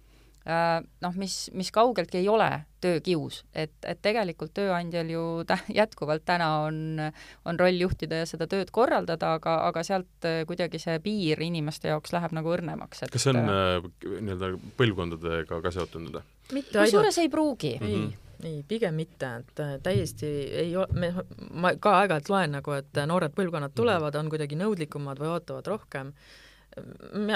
[0.45, 2.49] noh, mis, mis kaugeltki ei ole
[2.85, 7.01] töökius, et, et tegelikult tööandjal ju tä-, jätkuvalt täna on,
[7.49, 11.89] on roll juhtida ja seda tööd korraldada, aga, aga sealt äh, kuidagi see piir inimeste
[11.93, 16.21] jaoks läheb nagu õrnemaks, et kas see on äh, nii-öelda põlvkondadega ka seotud nüüd?
[16.53, 17.89] kusjuures ei pruugi mm.
[17.89, 20.27] -hmm ei, pigem mitte, et täiesti
[20.61, 21.09] ei ole, me,
[21.51, 26.11] ma ka aeg-ajalt loen nagu, et noored põlvkonnad tulevad, on kuidagi nõudlikumad või ootavad rohkem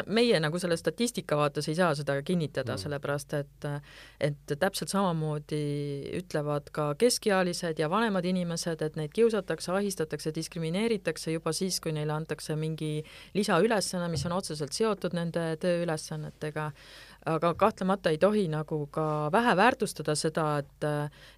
[0.06, 3.66] meie nagu selle statistika vaates ei saa seda kinnitada mm., sellepärast et
[4.20, 5.60] et täpselt samamoodi
[6.18, 12.16] ütlevad ka keskealised ja vanemad inimesed, et neid kiusatakse, ahistatakse, diskrimineeritakse juba siis, kui neile
[12.16, 13.04] antakse mingi
[13.38, 16.72] lisaülesanne, mis on otseselt seotud nende tööülesannetega
[17.26, 20.86] aga kahtlemata ei tohi nagu ka vähe väärtustada seda, et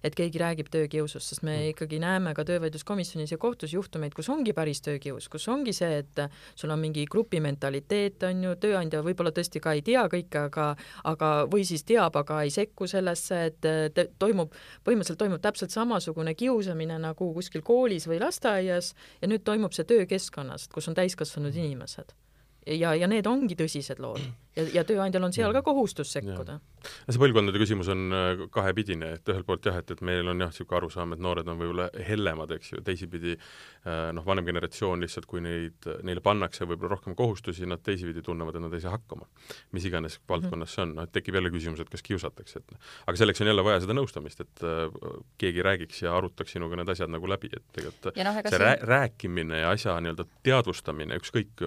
[0.03, 1.69] et keegi räägib töökiusust, sest me mm.
[1.73, 6.23] ikkagi näeme ka töövaidluskomisjonis ja kohtus juhtumeid, kus ongi päris töökius, kus ongi see, et
[6.55, 10.71] sul on mingi grupimentaliteet, on ju, tööandja võib-olla tõesti ka ei tea kõike, aga
[11.11, 14.53] aga või siis teab, aga ei sekku sellesse, et te, toimub,
[14.85, 20.69] põhimõtteliselt toimub täpselt samasugune kiusamine nagu kuskil koolis või lasteaias ja nüüd toimub see töökeskkonnas,
[20.71, 22.15] kus on täiskasvanud inimesed
[22.67, 24.21] ja, ja need ongi tõsised lood.
[24.55, 26.59] Ja, ja tööandjal on seal ka kohustus sekkuda.
[26.83, 30.51] See põlvkondade küsimus on äh, kahepidine, et ühelt poolt jah, et, et meil on jah,
[30.51, 35.27] niisugune arusaam, et noored on võib-olla hellemad, eks ju, teisipidi äh, noh, vanem generatsioon lihtsalt,
[35.29, 39.27] kui neid, neile pannakse võib-olla rohkem kohustusi, nad teisipidi tunnevad, et nad ei saa hakkama.
[39.75, 42.75] mis iganes valdkonnas see on, noh, et tekib jälle küsimus, et kas kiusatakse, et
[43.07, 44.83] aga selleks on jälle vaja seda nõustamist, et äh,
[45.41, 49.61] keegi räägiks ja arutaks sinuga need asjad nagu läbi, et tegelikult no, see rää rääkimine
[49.63, 51.63] ja asja nii-öelda teadvustamine, ükskõik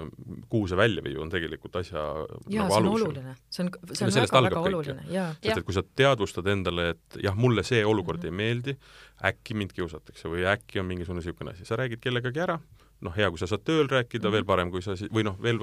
[0.51, 2.03] kuhu see välja viib, on tegelikult asja
[2.49, 3.05] ja, nagu alus.
[3.05, 5.04] oluline, see on, see on väga-väga oluline,
[5.43, 8.33] sest et kui sa teadvustad endale, et jah, mulle see olukord mm -hmm.
[8.33, 8.77] ei meeldi,
[9.25, 12.59] äkki mind kiusatakse või äkki on mingisugune niisugune asi, sa räägid kellegagi ära,
[13.05, 14.33] noh, hea, kui sa saad tööl rääkida mm, -hmm.
[14.33, 15.59] veel parem, kui sa siis, või noh, veel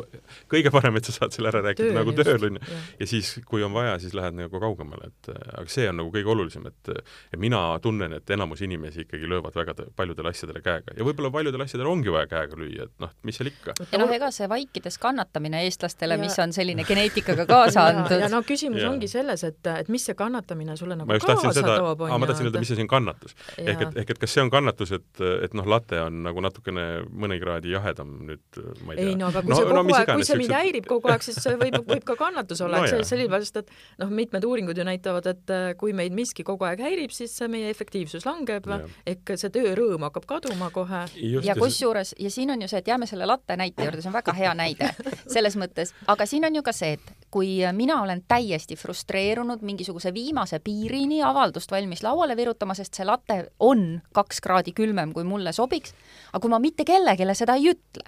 [0.52, 2.80] kõige parem, et sa saad selle ära rääkida tööl, nagu tööl, on ju.
[3.00, 6.32] ja siis, kui on vaja, siis lähed nagu kaugemale, et aga see on nagu kõige
[6.34, 6.92] olulisem, et
[7.32, 11.62] ja mina tunnen, et enamus inimesi ikkagi löövad väga paljudele asjadele käega ja võib-olla paljudel
[11.66, 13.76] asjadel ongi vaja käega lüüa, et noh, mis seal ikka.
[13.92, 18.20] ja noh, ega see vaikides kannatamine eestlastele, mis on selline geneetikaga kaasa antud.
[18.20, 18.90] ja no küsimus ja.
[18.92, 22.22] ongi selles, et, et mis see kannatamine sulle nagu kaasa seda, toob, on ju.
[22.22, 23.36] ma tahtsin öelda, mis asi on kannatus.
[23.58, 26.88] ehk et, ehk et kas see on kannatus, et, et noh, latte on nagu natukene
[27.22, 29.08] mõne kraadi jahedam nüüd, ma ei tea.
[29.12, 31.26] ei no aga kui no, see kogu no, aeg, kui see mind häirib kogu aeg,
[31.26, 33.72] siis see võib, võib ka kannatus olla no,, et see sellepärast, et
[34.04, 37.72] noh, mitmed uuringud ju näitavad, et äh, kui meid miski kogu aeg häirib, siis meie
[37.74, 38.70] efektiivsus langeb,
[39.08, 41.06] ehk see töörõõm hakkab kaduma kohe.
[41.46, 44.18] ja kusjuures, ja siin on ju see, et jääme selle latte näite juurde, see on
[44.20, 44.94] väga hea näide
[45.36, 50.14] selles mõttes, aga siin on ju ka see, et kui mina olen täiesti frustreerunud mingisuguse
[50.14, 55.54] viimase piirini avaldust valmis lauale virutama, sest see latte on kaks kraadi külmem, kui mulle
[55.56, 55.96] sobiks,
[56.32, 58.04] aga kui ma mitte kellelegi seda ei ütle,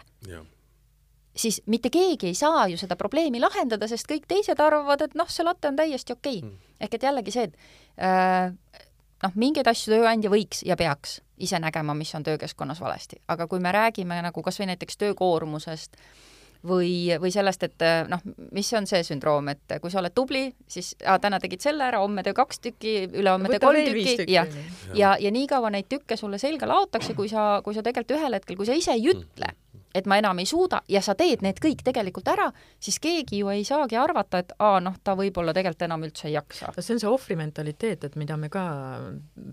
[1.36, 5.30] siis mitte keegi ei saa ju seda probleemi lahendada, sest kõik teised arvavad, et noh,
[5.32, 6.42] see latte on täiesti okei.
[6.42, 6.50] Okay.
[6.50, 6.76] mm..
[6.84, 8.52] ehk et jällegi see, et äh,
[9.24, 13.64] noh, mingeid asju tööandja võiks ja peaks ise nägema, mis on töökeskkonnas valesti, aga kui
[13.64, 16.33] me räägime nagu kas või näiteks töökoormusest äh,,
[16.68, 18.22] või, või sellest, et noh,
[18.56, 22.00] mis on see sündroom, et kui sa oled tubli, siis ah, täna tegid selle ära,
[22.04, 24.46] homme tee kaks tükki, ülehomme tee kolm tükki ja,
[24.96, 28.40] ja, ja nii kaua neid tükke sulle selga laotakse, kui sa, kui sa tegelikult ühel
[28.40, 29.52] hetkel, kui sa ise ei ütle,
[29.94, 32.50] et ma enam ei suuda ja sa teed need kõik tegelikult ära,
[32.82, 36.38] siis keegi ju ei saagi arvata, et aa, noh, ta võib-olla tegelikult enam üldse ei
[36.38, 36.74] jaksa.
[36.80, 38.66] see on see ohvri mentaliteet, et mida me ka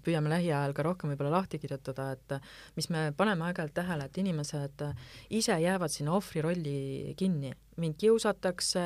[0.05, 2.37] püüame lähiajal ka rohkem võib-olla lahti kirjutada, et
[2.76, 4.87] mis me paneme aeg-ajalt tähele, et inimesed
[5.31, 8.83] ise jäävad sinna ohvri rolli kinni mind kiusatakse,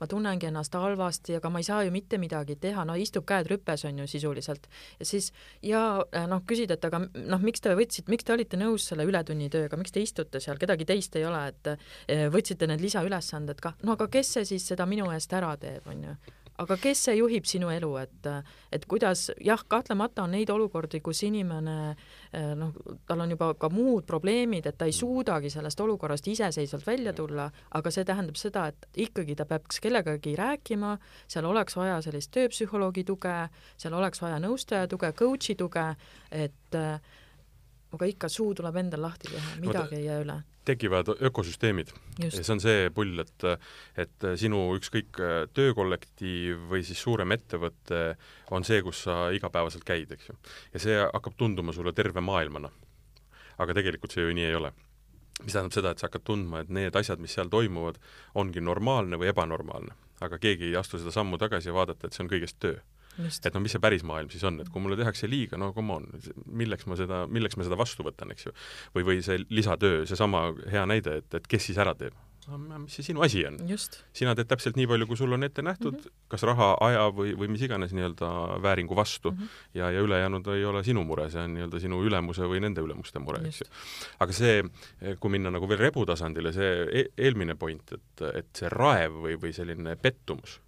[0.00, 3.48] ma tunnengi ennast halvasti, aga ma ei saa ju mitte midagi teha, no istub käed
[3.50, 4.68] rüpes, on ju sisuliselt.
[5.00, 5.30] ja siis
[5.62, 5.82] ja
[6.30, 9.94] noh, küsid, et aga noh, miks te võtsite, miks te olite nõus selle ületunnitööga, miks
[9.94, 14.08] te istute seal, kedagi teist ei ole, et äh, võtsite need lisaülesanded ka, no aga
[14.12, 16.16] kes see siis seda minu eest ära teeb, on ju?
[16.62, 18.26] Aga kes see juhib sinu elu, et,
[18.70, 22.70] et kuidas, jah, kahtlemata on neid olukordi, kus inimene eh, noh,
[23.08, 27.48] tal on juba ka muud probleemid, et ta ei suudagi sellest olukorrast iseseisvalt välja tulla,
[27.74, 30.94] aga see tähendab seda, et ikkagi ta peaks kellegagi rääkima,
[31.26, 33.34] seal oleks vaja sellist tööpsühholoogi tuge,
[33.74, 35.90] seal oleks vaja nõustaja tuge, coach'i tuge,
[36.30, 41.92] et aga ikka suu tuleb endal lahti teha, midagi ei jää üle tekivad ökosüsteemid.
[42.20, 43.46] see on see pull, et,
[44.00, 45.20] et sinu ükskõik
[45.56, 48.00] töökollektiiv või siis suurem ettevõte
[48.54, 50.38] on see, kus sa igapäevaselt käid, eks ju.
[50.74, 52.70] ja see hakkab tunduma sulle terve maailmana.
[53.58, 54.72] aga tegelikult see ju nii ei ole.
[55.42, 57.98] mis tähendab seda, et sa hakkad tundma, et need asjad, mis seal toimuvad,
[58.34, 59.94] ongi normaalne või ebanormaalne.
[60.20, 62.80] aga keegi ei astu seda sammu tagasi ja vaadata, et see on kõigest töö
[63.48, 65.98] et no mis see päris maailm siis on, et kui mulle tehakse liiga, no come
[65.98, 66.08] on,
[66.46, 68.54] milleks ma seda, milleks ma seda vastu võtan, eks ju.
[68.96, 72.16] või, või see lisatöö, seesama hea näide, et, et kes siis ära teeb
[72.52, 73.56] mis see sinu asi on?
[74.16, 76.24] sina teed täpselt nii palju, kui sul on ette nähtud mm, -hmm.
[76.28, 79.48] kas raha, aja või, või mis iganes nii-öelda vääringu vastu mm -hmm.
[79.74, 83.18] ja, ja ülejäänud ei ole sinu mure, see on nii-öelda sinu ülemuse või nende ülemuste
[83.18, 83.66] mure, eks ju.
[84.20, 84.64] aga see,
[85.20, 89.40] kui minna nagu veel rebu tasandile, see e eelmine point, et, et see raev või,
[89.40, 90.60] või selline pettumus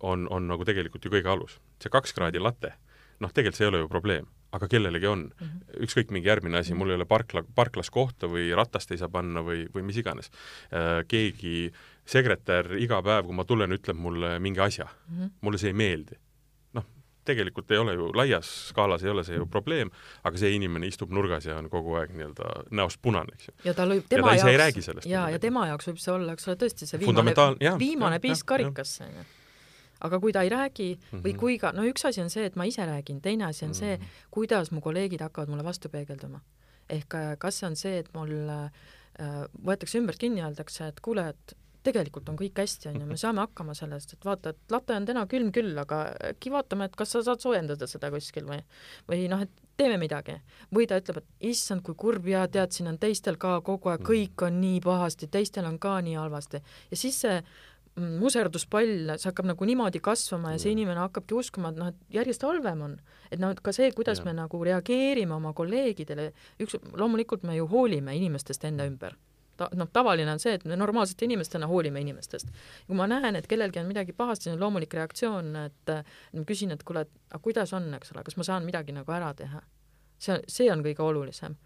[0.00, 1.58] on, on nagu tegelikult ju kõige alus.
[1.82, 2.72] see kaks kraadi late,
[3.20, 5.46] noh, tegelikult see ei ole ju probleem, aga kellelegi on mm.
[5.46, 5.84] -hmm.
[5.86, 9.44] ükskõik, mingi järgmine asi, mul ei ole parkla, parklas kohta või ratast ei saa panna
[9.44, 10.30] või, või mis iganes.
[10.72, 11.72] Äh, keegi
[12.06, 15.30] sekretär iga päev, kui ma tulen, ütleb mulle mingi asja mm, -hmm.
[15.40, 16.18] mulle see ei meeldi.
[16.74, 16.84] noh,
[17.24, 19.90] tegelikult ei ole ju, laias skaalas ei ole see ju probleem,
[20.24, 23.54] aga see inimene istub nurgas ja on kogu aeg nii-öelda näost punane, eks ju.
[23.64, 26.48] ja tal võib tema ja ta jaoks, jaa, ja tema jaoks võib see olla, eks
[26.48, 29.30] ole, tõesti see viimane, viimane piisk karikasse, on ju
[30.02, 31.38] aga kui ta ei räägi või mhm.
[31.40, 33.96] kui ka, no üks asi on see, et ma ise räägin, teine asi on see,
[33.96, 34.20] mhm.
[34.34, 36.42] kuidas mu kolleegid hakkavad mulle vastu peegelduma.
[36.90, 38.86] ehk äh, kas see on see, et mul äh,
[39.64, 43.42] võetakse ümbert kinni öeldakse, et kuule, et tegelikult on kõik hästi, on ju, me saame
[43.42, 47.14] hakkama sellest, et vaata, et late on täna külm küll, aga äkki vaatame, et kas
[47.14, 48.60] sa saad soojendada seda kuskil või,
[49.10, 50.36] või noh, et teeme midagi.
[50.74, 54.04] või ta ütleb, et issand, kui kurb ja tead, siin on teistel ka kogu aeg,
[54.06, 56.62] kõik on nii pahasti, teistel on ka nii halvasti.
[56.90, 57.42] ja siis see
[58.00, 62.44] muserduspall, see hakkab nagu niimoodi kasvama ja see inimene hakkabki uskuma, et noh, et järjest
[62.46, 62.94] halvem on.
[63.30, 64.24] et noh, et ka see, kuidas ja.
[64.24, 66.30] me nagu reageerime oma kolleegidele,
[66.64, 69.16] üks, loomulikult me ju hoolime inimestest enda ümber.
[69.60, 72.48] ta-, noh, tavaline on see, et me normaalsete inimestena hoolime inimestest.
[72.86, 75.92] kui ma näen, et kellelgi on midagi pahasti, see on loomulik reaktsioon, et
[76.32, 79.12] ma küsin, et kuule, et aga kuidas on, eks ole, kas ma saan midagi nagu
[79.12, 79.60] ära teha?
[80.22, 81.58] see, see on kõige olulisem.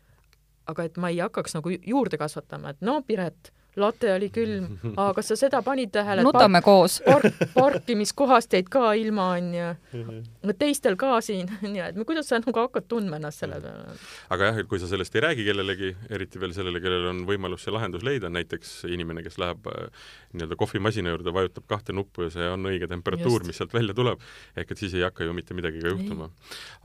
[0.67, 5.13] aga et ma ei hakkaks nagu juurde kasvatama, et no Piret, late oli külm, aga
[5.19, 6.25] kas sa seda panid tähele?
[6.27, 9.69] nutame park, koos park, parkimiskohast jäid ka ilma, onju.
[10.63, 13.97] teistel ka siin, nii et kuidas sa nagu hakkad tundma ennast selle peale?
[14.33, 17.67] aga jah, et kui sa sellest ei räägi kellelegi, eriti veel sellele, kellel on võimalus
[17.67, 22.33] see lahendus leida, näiteks inimene, kes läheb äh, nii-öelda kohvimasina juurde, vajutab kahte nuppu ja
[22.35, 24.23] see on õige temperatuur, mis sealt välja tuleb,
[24.57, 26.31] ehk et siis ei hakka ju mitte midagi ka juhtuma.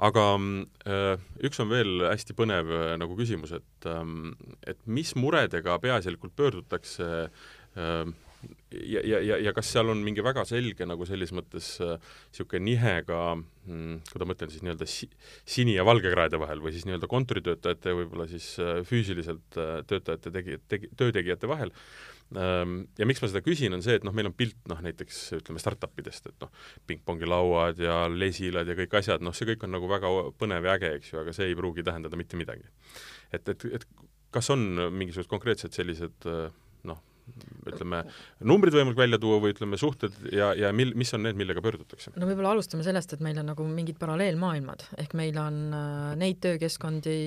[0.10, 1.16] aga äh,
[1.48, 4.34] üks on veel hästi põnev äh, nagu küsimus, et ähm,
[4.68, 7.12] et mis muredega peaasjalikult pöördutakse tehakse
[7.78, 8.12] äh,
[8.72, 12.68] ja, ja, ja, ja kas seal on mingi väga selge nagu selles mõttes niisugune äh,
[12.68, 15.10] nihe ka mm,, kuidas ma ütlen siis nii-öelda si,
[15.46, 20.34] sini- ja valgekraede vahel või siis nii-öelda kontoritöötajate ja võib-olla siis äh, füüsiliselt äh, töötajate
[20.34, 21.74] tegi-, tegi-, töötegijate vahel
[22.38, 22.86] ähm,.
[22.98, 25.62] Ja miks ma seda küsin, on see, et noh, meil on pilt noh, näiteks ütleme
[25.62, 26.54] startup idest, et noh,
[26.90, 30.96] pingpongilauad ja lesilad ja kõik asjad, noh, see kõik on nagu väga põnev ja äge,
[31.00, 32.66] eks ju, aga see ei pruugi tähendada mitte midagi.
[33.36, 33.88] et, et, et
[34.32, 34.64] kas on
[34.96, 36.48] mingisugused konkreetsed sellised äh,
[36.90, 37.00] noh,
[37.70, 38.02] ütleme,
[38.48, 42.14] numbrid võimalik välja tuua või ütleme, suhted ja, ja mil-, mis on need, millega pöördutakse?
[42.20, 46.42] no võib-olla alustame sellest, et meil on nagu mingid paralleelmaailmad, ehk meil on äh, neid
[46.44, 47.18] töökeskkondi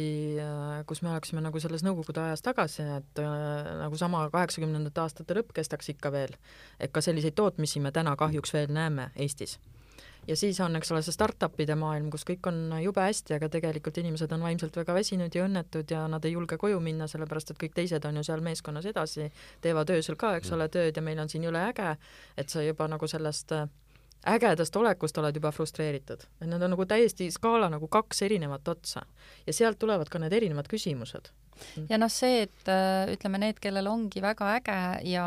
[0.43, 5.39] äh,, kus me oleksime nagu selles nõukogude ajas tagasi, et äh, nagu sama kaheksakümnendate aastate
[5.39, 6.37] lõpp kestaks ikka veel.
[6.79, 9.59] et ka selliseid tootmisi me täna kahjuks veel näeme Eestis
[10.29, 14.01] ja siis on, eks ole, see startup'ide maailm, kus kõik on jube hästi, aga tegelikult
[14.03, 17.61] inimesed on vaimselt väga väsinud ja õnnetud ja nad ei julge koju minna, sellepärast et
[17.61, 19.31] kõik teised on ju seal meeskonnas edasi,
[19.65, 21.97] teevad öösel ka, eks ole, tööd ja meil on siin jõle äge,
[22.37, 23.55] et sa juba nagu sellest
[24.27, 26.27] ägedast olekust oled juba frustreeritud.
[26.41, 29.07] et need on nagu täiesti skaala nagu kaks erinevat otsa.
[29.47, 31.33] ja sealt tulevad ka need erinevad küsimused
[31.89, 34.79] ja noh, see, et äh, ütleme, need, kellel ongi väga äge
[35.11, 35.27] ja,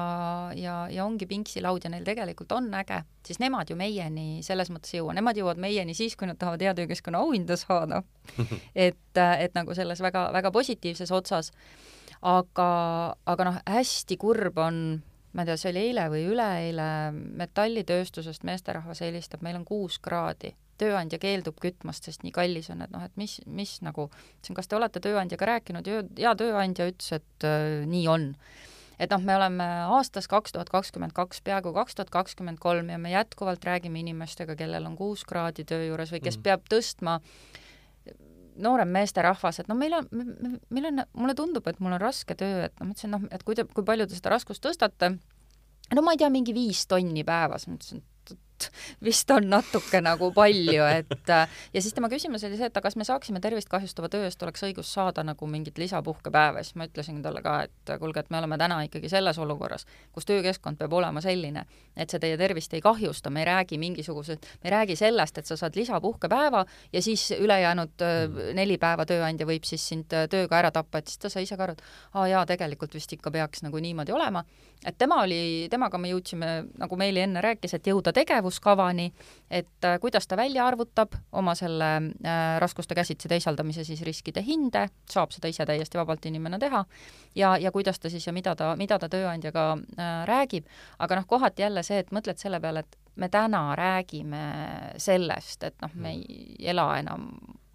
[0.58, 4.94] ja, ja ongi pinksilaud ja neil tegelikult on äge, siis nemad ju meieni selles mõttes
[4.94, 8.04] ei jõua, nemad jõuavad meieni siis, kui nad tahavad hea töökeskkonna auhinda saada.
[8.88, 11.54] et, äh, et nagu selles väga, väga positiivses otsas.
[12.22, 12.70] aga,
[13.30, 14.82] aga noh, hästi kurb on
[15.38, 16.86] ma ei tea, see oli eile või üleeile,
[17.38, 20.56] metallitööstusest meesterahvas helistab, meil on kuus kraadi.
[20.78, 24.68] tööandja keeldub kütmast, sest nii kallis on, et noh, et mis, mis nagu, ütlesin, kas
[24.70, 28.28] te olete tööandjaga rääkinud ja, ja tööandja ütles, et äh, nii on
[29.00, 32.98] et noh, me oleme aastas kaks tuhat kakskümmend kaks, peaaegu kaks tuhat kakskümmend kolm ja
[32.98, 36.46] me jätkuvalt räägime inimestega, kellel on kuus kraadi töö juures või kes mm.
[36.46, 37.20] peab tõstma
[38.64, 40.08] noorem meesterahvas, et no meil on,
[40.74, 43.44] meil on, mulle tundub, et mul on raske töö, et no ma ütlesin, noh, et
[43.48, 45.14] kui te, kui palju te seda raskust tõstate,
[45.96, 48.17] no ma ei tea, mingi viis tonni päevas, ma ütlesin, et
[49.04, 52.96] vist on natuke nagu palju, et ja siis tema küsimus oli see, et aga kas
[52.96, 57.20] me saaksime tervist kahjustava töö eest oleks õigus saada nagu mingit lisapuhkepäeva, siis ma ütlesin
[57.26, 61.22] talle ka, et kuulge, et me oleme täna ikkagi selles olukorras, kus töökeskkond peab olema
[61.24, 61.66] selline,
[61.96, 65.50] et see teie tervist ei kahjusta, me ei räägi mingisugused, me ei räägi sellest, et
[65.50, 68.54] sa saad lisapuhkepäeva ja siis ülejäänud mm.
[68.56, 71.68] neli päeva tööandja võib siis sind tööga ära tappa, et siis ta sai ise ka
[71.68, 74.44] aru, et aa jaa, tegelikult vist ikka peaks nagu niimoodi olema,
[74.86, 78.14] et tema oli, temaga me jõudsime, nagu Meeli enne rääkis, et jõuda
[78.48, 79.14] tegevuskavani,
[79.52, 84.88] et äh, kuidas ta välja arvutab oma selle äh, raskuste käsitsi teisaldamise siis riskide hinde,
[85.10, 86.86] saab seda ise täiesti vabalt inimene teha,
[87.36, 90.66] ja, ja kuidas ta siis ja mida ta, mida ta tööandjaga äh, räägib,
[91.00, 94.44] aga noh, kohati jälle see, et mõtled selle peale, et me täna räägime
[94.98, 97.32] sellest, et noh, me ei ela enam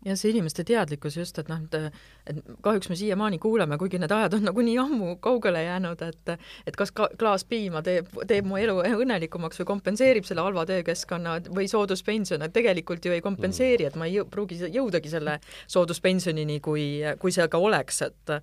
[0.07, 4.13] ja see inimeste teadlikkus just, et noh, et, et kahjuks me siiamaani kuuleme, kuigi need
[4.15, 6.33] ajad on nagu nii ammu kaugele jäänud, et
[6.67, 11.39] et kas ka klaas piima teeb, teeb mu elu õnnelikumaks või kompenseerib selle halva töökeskkonna
[11.51, 15.39] või sooduspension, et tegelikult ju ei kompenseeri, et ma ei jõu, pruugi jõudagi selle
[15.71, 16.87] sooduspensionini, kui,
[17.23, 18.37] kui see ka oleks, et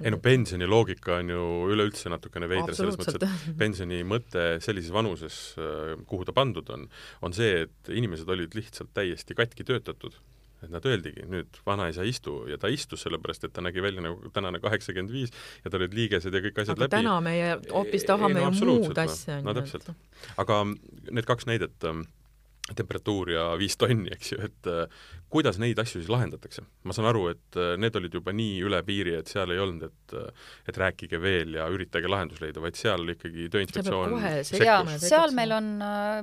[0.00, 4.94] ei no pensioni loogika on ju üleüldse natukene veider, selles mõttes, et pensioni mõte sellises
[4.94, 5.40] vanuses,
[6.10, 6.88] kuhu ta pandud on,
[7.26, 10.16] on see, et inimesed olid lihtsalt täiesti katki töötatud
[10.66, 14.30] et nad öeldigi, nüüd vanaisa istu ja ta istus sellepärast, et ta nägi välja nagu
[14.34, 16.96] tänane kaheksakümmend viis ja tal olid liigesed ja kõik asjad aga läbi.
[16.98, 19.40] täna meie hoopis tahame ei, no, ju muud asja.
[19.46, 19.90] no täpselt.
[20.42, 20.62] aga
[21.10, 22.06] need kaks näidet, ähm,
[22.74, 26.64] temperatuur ja viis tonni, eks ju, et äh, kuidas neid asju siis lahendatakse?
[26.86, 29.86] ma saan aru, et äh, need olid juba nii üle piiri, et seal ei olnud,
[29.86, 34.16] et äh, et rääkige veel ja üritage lahendus leida, vaid seal ikkagi Tööinspektsioon
[34.48, 35.06] sekkus.
[35.06, 35.70] seal meil on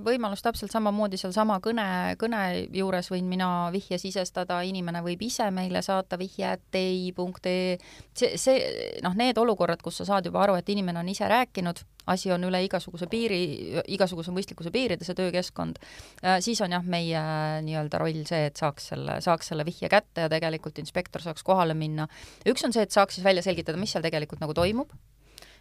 [0.04, 1.88] võimalus täpselt samamoodi sealsama kõne,
[2.20, 2.44] kõne
[2.76, 7.78] juures võin mina vihje sisestada, inimene võib ise meile saata vihje, et ei.ee,
[8.12, 8.60] see, see
[9.06, 12.44] noh, need olukorrad, kus sa saad juba aru, et inimene on ise rääkinud, asi on
[12.48, 13.40] üle igasuguse piiri,
[13.96, 15.80] igasuguse mõistlikkuse piiride, see töökeskkond,
[16.24, 17.24] äh, siis on jah, meie
[17.66, 21.78] nii-öelda roll see, et saaks selle, saaks selle vihje kätte ja tegelikult inspektor saaks kohale
[21.78, 22.08] minna.
[22.50, 24.92] üks on see, et saaks siis välja selgitada, mis seal tegelikult nagu toimub,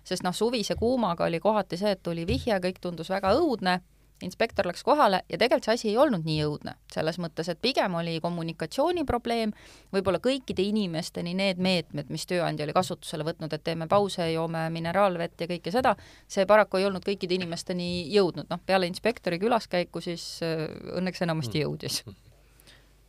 [0.04, 3.80] sest noh, suvise kuumaga oli kohati see, et tuli vihje, kõik tundus väga õudne
[4.22, 7.94] inspektor läks kohale ja tegelikult see asi ei olnud nii õudne, selles mõttes, et pigem
[7.98, 9.52] oli kommunikatsiooniprobleem,
[9.94, 15.44] võib-olla kõikide inimesteni need meetmed, mis tööandja oli kasutusele võtnud, et teeme pause, joome mineraalvett
[15.44, 15.96] ja kõike seda,
[16.28, 21.58] see paraku ei olnud kõikide inimesteni jõudnud, noh, peale inspektori külaskäiku siis äh, õnneks enamasti
[21.58, 21.66] mm.
[21.66, 22.02] jõudis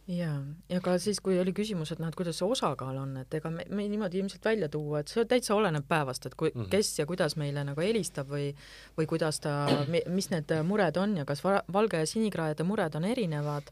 [0.08, 0.40] jaa,
[0.70, 3.52] ja ka siis, kui oli küsimus, et noh, et kuidas see osakaal on, et ega
[3.54, 6.70] me, me niimoodi ilmselt välja tuua, et see täitsa oleneb päevast, et kui mm, -hmm.
[6.72, 8.52] kes ja kuidas meile nagu helistab või
[8.98, 9.68] või kuidas ta,
[10.08, 13.72] mis need mured on ja kas valge- ja sinikraede mured on erinevad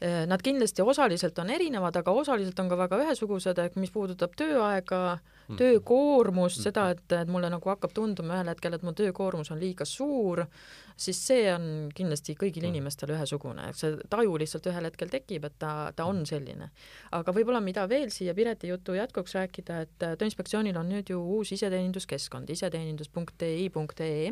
[0.00, 4.34] eh, Nad kindlasti osaliselt on erinevad, aga osaliselt on ka väga ühesugused, ehk mis puudutab
[4.36, 5.56] tööaega, mhm.
[5.56, 6.62] töökoormust, mhm.
[6.62, 10.46] seda, et, et mulle nagu hakkab tunduma ühel hetkel, et mu töökoormus on liiga suur,
[11.00, 11.64] siis see on
[11.96, 12.74] kindlasti kõigil mm.
[12.74, 16.70] inimestel ühesugune, see taju lihtsalt ühel hetkel tekib, et ta, ta on selline.
[17.16, 21.52] aga võib-olla mida veel siia Pireti jutu jätkuks rääkida, et Tööinspektsioonil on nüüd ju uus
[21.56, 24.30] iseteeninduskeskkond, iseteenindus.ei.ee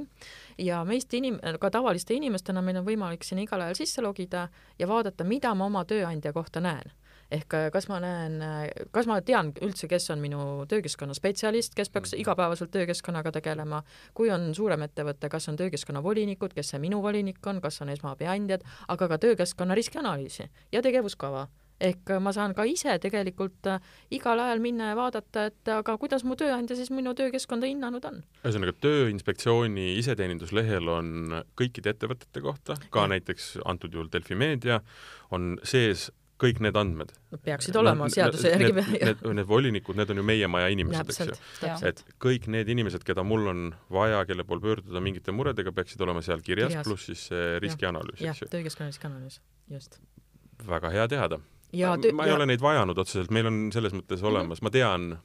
[0.68, 4.88] ja meist inim-, ka tavaliste inimestena meil on võimalik sinna igal ajal sisse logida ja
[4.90, 6.96] vaadata, mida ma oma tööandja kohta näen
[7.34, 11.76] ehk äh, kas ma näen, äh, kas ma tean üldse, kes on minu töökeskkonna spetsialist,
[11.76, 12.24] kes peaks mhm.
[12.24, 13.82] igapäevaselt töökeskkonnaga tegelema,
[14.16, 17.92] kui on suurem ettevõte, kas on töökeskkonna volinikud, kes see minu volinik on, kas on
[17.94, 23.68] esmaabi andjad, aga ka töökeskkonna riskianalüüsi ja tegevuskava ehk äh, ma saan ka ise tegelikult
[24.14, 28.22] igal ajal minna ja vaadata, et aga kuidas mu tööandja siis minu töökeskkonda hinnanud on.
[28.40, 33.12] ühesõnaga, Tööinspektsiooni iseteeninduslehel on kõikide ettevõtete kohta, ka ja.
[33.14, 34.80] näiteks antud juhul Delfi Meedia,
[35.30, 36.08] on sees
[36.38, 37.12] kõik need andmed.
[37.32, 38.70] Nad peaksid olema no, seaduse järgi.
[38.76, 41.22] Need, need, need volinikud, need on ju meie maja inimesed, eks
[41.62, 41.78] ju.
[41.90, 43.64] et kõik need inimesed, keda mul on
[43.94, 48.22] vaja, kelle poole pöörduda mingite muredega, peaksid olema seal kirjas, kirjas., pluss siis see riskianalüüs,
[48.22, 48.50] eks ju.
[48.54, 49.40] töökeskkonna riskianalüüs,
[49.74, 49.98] just.
[50.68, 51.40] väga hea teada.
[51.40, 52.38] ma, ma ei ja...
[52.38, 55.16] ole neid vajanud otseselt, meil on selles mõttes olemas, ma tean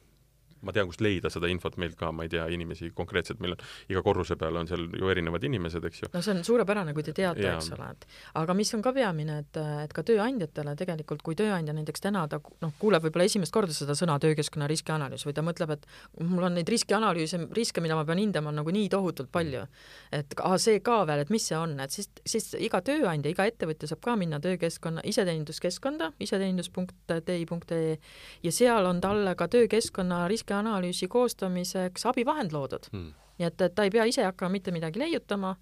[0.64, 3.64] ma tean, kust leida seda infot meilt ka, ma ei tea inimesi konkreetselt, meil on
[3.92, 6.10] iga korruse peal on seal ju erinevad inimesed, eks ju.
[6.14, 8.06] no see on suurepärane, kui te teate, eks ole, et
[8.40, 12.40] aga mis on ka peamine, et, et ka tööandjatele tegelikult, kui tööandja näiteks täna ta
[12.64, 15.86] noh, kuuleb võib-olla esimest korda seda sõna töökeskkonna riskianalüüs või ta mõtleb, et
[16.22, 19.66] mul on neid riskianalüüse, riske, mida ma pean hindama, on nagu nii tohutult palju.
[20.14, 23.46] et ah, see ka veel, et mis see on, et siis, siis iga tööandja, iga
[23.50, 27.96] ettevõtja saab ka minna töökeskkonna, iseteeninduskeskkonda, iseteenindus.ti.ee
[28.44, 33.12] ja seal on talle ka töökeskkonna riski riskianalüüsi koostamiseks abivahend loodud hmm..
[33.38, 35.56] nii et, et ta ei pea ise hakkama mitte midagi leiutama,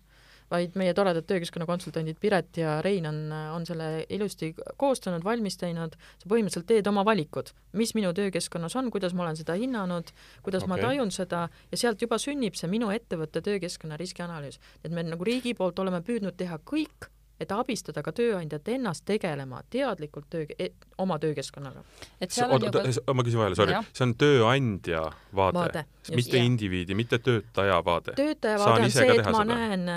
[0.50, 5.96] vaid meie toredad töökeskkonna konsultandid Piret ja Rein on, on selle ilusti koostanud, valmis teinud,
[6.20, 10.12] sa põhimõtteliselt teed oma valikud, mis minu töökeskkonnas on, kuidas ma olen seda hinnanud,
[10.42, 10.74] kuidas okay.
[10.74, 14.60] ma tajun seda ja sealt juba sünnib see minu ettevõtte töökeskkonna riskianalüüs.
[14.84, 17.08] et me nagu riigi poolt oleme püüdnud teha kõik,
[17.42, 20.70] et abistada ka tööandjat ennast tegelema teadlikult töö, e,
[21.02, 21.84] oma töökeskkonnaga.
[22.22, 23.14] oota, juba...
[23.14, 25.86] ma küsin vahele, sorry, see on tööandja vaade, vaade,
[26.16, 26.50] mitte jah.
[26.50, 28.16] indiviidi, mitte töötaja vaade?
[28.18, 29.54] töötaja vaade on see, et ma seda?
[29.54, 29.88] näen,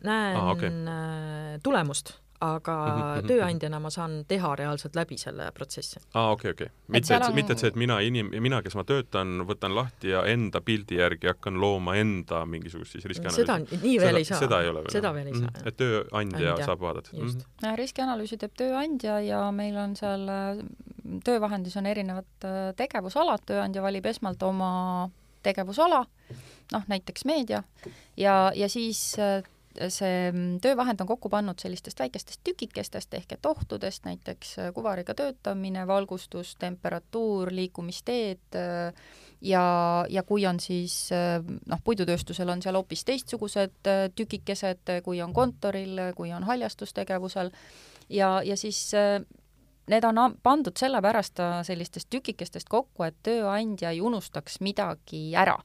[0.00, 0.74] näen ah, okay.
[1.62, 3.28] tulemust aga mm -hmm.
[3.28, 6.00] tööandjana ma saan teha reaalselt läbi selle protsessi.
[6.14, 6.68] aa, okei, okei.
[6.88, 7.34] mitte, et, on...
[7.34, 10.96] mitte et see, et mina inim-, mina, kes ma töötan, võtan lahti ja enda pildi
[10.96, 13.46] järgi hakkan looma enda mingisugust siis riskianalüüsi.
[13.46, 14.38] seda nii veel seda, ei saa.
[14.38, 14.92] seda ei ole veel?
[14.92, 15.66] seda veel ei saa, jah.
[15.66, 16.66] et tööandja Andja.
[16.66, 17.10] saab vaadata.
[17.12, 17.44] just mm.
[17.62, 17.76] -hmm.
[17.76, 20.28] riskianalüüsi teeb tööandja ja meil on seal
[21.24, 25.10] töövahendis on erinevad äh, tegevusalad, tööandja valib esmalt oma
[25.42, 26.04] tegevusala,
[26.72, 27.62] noh näiteks meedia,
[28.16, 29.42] ja, ja siis äh,
[29.88, 35.14] see mm, töövahend on kokku pannud sellistest väikestest tükikestest ehk et ohtudest, näiteks äh, kuvariga
[35.14, 38.92] töötamine, valgustus, temperatuur, liikumisteed äh,
[39.40, 39.64] ja,
[40.08, 45.98] ja kui on siis äh, noh, puidutööstusel on seal hoopis teistsugused tükikesed, kui on kontoril,
[46.16, 47.52] kui on haljastustegevusel
[48.08, 48.90] ja, ja siis
[49.90, 55.58] need on pandud sellepärast sellistest tükikestest kokku, et tööandja ei unustaks midagi ära.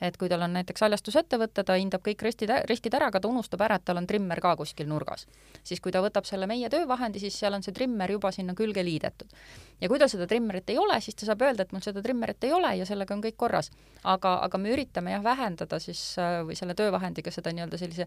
[0.00, 3.62] Et kui tal on näiteks haljastusettevõte, ta hindab kõik ristid, ristid ära, aga ta unustab
[3.66, 5.26] ära, et tal on trimmer ka kuskil nurgas.
[5.64, 8.84] siis kui ta võtab selle meie töövahendi, siis seal on see trimmer juba sinna külge
[8.84, 9.28] liidetud.
[9.80, 12.44] ja kui tal seda trimmerit ei ole, siis ta saab öelda, et mul seda trimmerit
[12.44, 13.70] ei ole ja sellega on kõik korras.
[14.04, 18.06] aga, aga me üritame jah, vähendada siis või selle töövahendiga seda nii-öelda sellise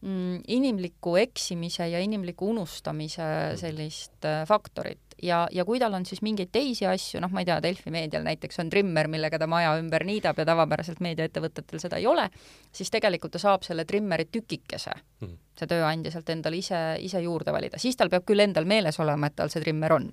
[0.00, 3.60] mm, inimliku eksimise ja inimliku unustamise hmm.
[3.60, 7.48] sellist äh, faktorit ja, ja kui tal on siis mingeid teisi asju, noh, ma ei
[7.48, 12.00] tea, Delfi meedial näiteks on trimmer, millega ta maja ümber niidab ja tavapäraselt meediaettevõtetel seda
[12.00, 12.28] ei ole,
[12.72, 17.54] siis tegelikult ta saab selle trimmeri tükikese mm., see tööandja sealt endale ise, ise juurde
[17.54, 20.10] valida, siis tal peab küll endal meeles olema, et tal see trimmer on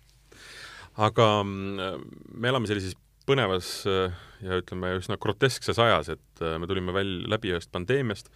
[1.08, 2.98] aga mm, me elame sellises
[3.30, 8.30] põnevas äh, ja ütleme, üsna groteskses ajas, et äh, me tulime väl-, läbi ühest pandeemiast,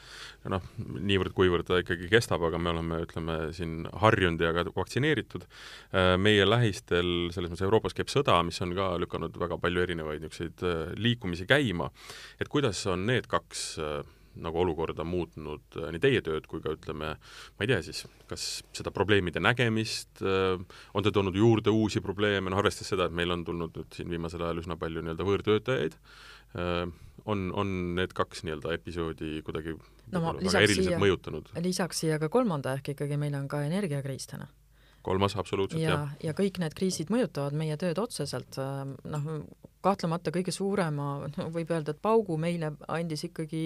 [0.53, 5.47] noh, niivõrd-kuivõrd ta ikkagi kestab, aga me oleme, ütleme, siin harjunud ja ka vaktsineeritud.
[5.93, 10.25] Äh, meie lähistel, selles mõttes Euroopas käib sõda, mis on ka lükanud väga palju erinevaid
[10.25, 11.91] niisuguseid liikumisi käima,
[12.41, 13.73] et kuidas on need kaks
[14.43, 18.47] nagu olukorda muutnud äh, nii teie tööd kui ka ütleme, ma ei tea siis, kas
[18.77, 20.59] seda probleemide nägemist, äh,
[20.95, 24.11] on ta toonud juurde uusi probleeme, noh arvestades seda, et meil on tulnud nüüd siin
[24.13, 25.97] viimasel ajal üsna palju nii-öelda võõrtöötajaid,
[26.59, 26.83] äh,
[27.31, 31.55] on, on need kaks nii-öelda episoodi kuidagi no, väga eriliselt siia, mõjutanud?
[31.65, 34.51] lisaks siia ka kolmanda, ehk ikkagi meil on ka energiakriis täna
[35.05, 36.13] kolmas, absoluutselt, ja, jah.
[36.31, 39.27] ja kõik need kriisid mõjutavad meie tööd otseselt, noh,
[39.85, 43.65] kahtlemata kõige suurema, no võib öelda, et paugu meile andis ikkagi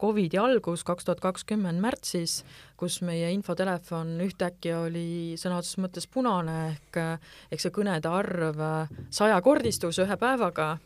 [0.00, 2.40] Covidi algus kaks tuhat kakskümmend märtsis,
[2.78, 5.08] kus meie infotelefon ühtäkki oli
[5.40, 7.00] sõna otseses mõttes punane ehk
[7.50, 8.62] ehk see kõnede arv
[9.10, 10.76] sajakordistus ühe päevaga.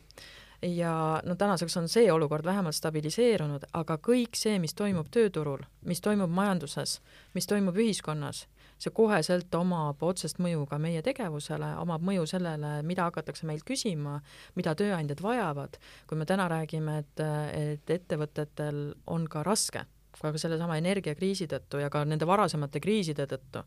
[0.60, 6.04] Ja no tänaseks on see olukord vähemalt stabiliseerunud, aga kõik see, mis toimub tööturul, mis
[6.04, 6.98] toimub majanduses,
[7.32, 8.42] mis toimub ühiskonnas,
[8.80, 14.20] see koheselt omab otsest mõju ka meie tegevusele, omab mõju sellele, mida hakatakse meilt küsima,
[14.56, 15.78] mida tööandjad vajavad.
[16.06, 17.24] kui me täna räägime, et,
[17.54, 19.84] et ettevõtetel on ka raske
[20.18, 23.62] ka sellesama energiakriisi tõttu ja ka nende varasemate kriiside tõttu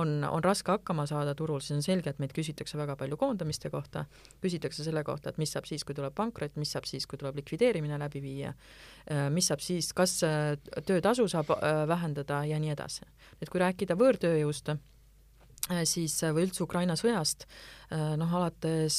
[0.00, 3.70] on, on raske hakkama saada turul, siis on selge, et meid küsitakse väga palju koondamiste
[3.72, 4.04] kohta,
[4.42, 7.38] küsitakse selle kohta, et mis saab siis, kui tuleb pankrot, mis saab siis, kui tuleb
[7.40, 8.54] likvideerimine läbi viia,
[9.06, 10.54] äh, mis saab siis, kas äh,
[10.86, 13.06] töötasu saab äh, vähendada ja nii edasi.
[13.40, 14.74] et kui rääkida võõrtööjõust,
[15.88, 17.46] siis või üldse Ukraina sõjast,
[18.20, 18.98] noh alates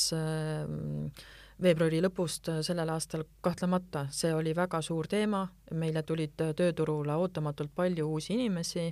[1.62, 8.08] veebruari lõpust sellel aastal kahtlemata, see oli väga suur teema, meile tulid tööturule ootamatult palju
[8.12, 8.90] uusi inimesi,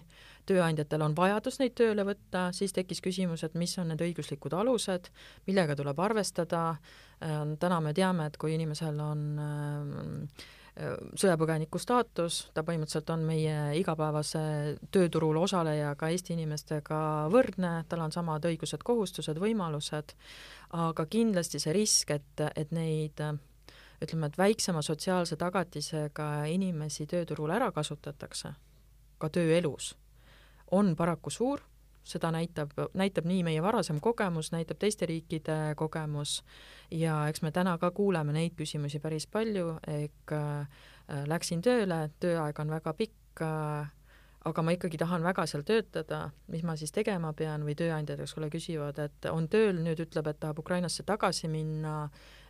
[0.47, 5.11] tööandjatel on vajadus neid tööle võtta, siis tekkis küsimus, et mis on need õiguslikud alused,
[5.47, 6.65] millega tuleb arvestada,
[7.19, 9.25] täna me teame, et kui inimesel on
[10.73, 14.41] sõjapõgeniku staatus, ta põhimõtteliselt on meie igapäevase
[14.93, 16.99] tööturul osalejaga, Eesti inimestega
[17.33, 20.15] võrdne, tal on samad õigused, kohustused, võimalused,
[20.73, 23.21] aga kindlasti see risk, et, et neid
[24.03, 28.55] ütleme, et väiksema sotsiaalse tagatisega inimesi tööturul ära kasutatakse,
[29.21, 29.93] ka tööelus,
[30.73, 31.61] on paraku suur
[32.03, 36.41] seda näitab, näitab nii meie varasem kogemus, näitab teiste riikide kogemus.
[36.91, 40.85] Ja eks me täna ka kuuleme neid küsimusi päris palju, ehk äh,
[41.27, 43.89] läksin tööle, tööaeg on väga pikk äh,,
[44.43, 48.37] aga ma ikkagi tahan väga seal töötada, mis ma siis tegema pean või tööandjad, eks
[48.37, 52.42] ole, küsivad, et on tööl, nüüd ütleb, et tahab Ukrainasse tagasi minna äh,,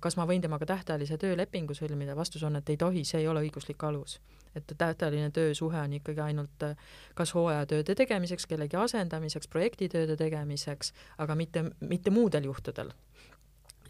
[0.00, 3.40] kas ma võin temaga tähtajalise töölepingu sõlmida, vastus on, et ei tohi, see ei ole
[3.46, 4.20] õiguslik alus.
[4.56, 6.76] et tähtajaline töösuhe on ikkagi ainult eh,
[7.14, 12.92] kas hooajatööde tegemiseks, kellegi asendamiseks, projektitööde tegemiseks, aga mitte, mitte muudel juhtudel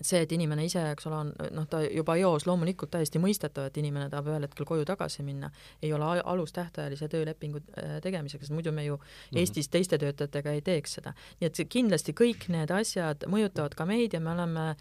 [0.00, 3.78] see, et inimene ise, eks ole, on noh, ta juba eos loomulikult täiesti mõistetav, et
[3.80, 5.50] inimene tahab ühel hetkel koju tagasi minna,
[5.82, 9.38] ei ole alus tähtajalise töölepingu äh, tegemiseks, muidu me ju mm -hmm.
[9.40, 11.12] Eestis teiste töötajatega ei teeks seda.
[11.40, 14.76] nii et kindlasti kõik need asjad mõjutavad ka meid ja me oleme äh,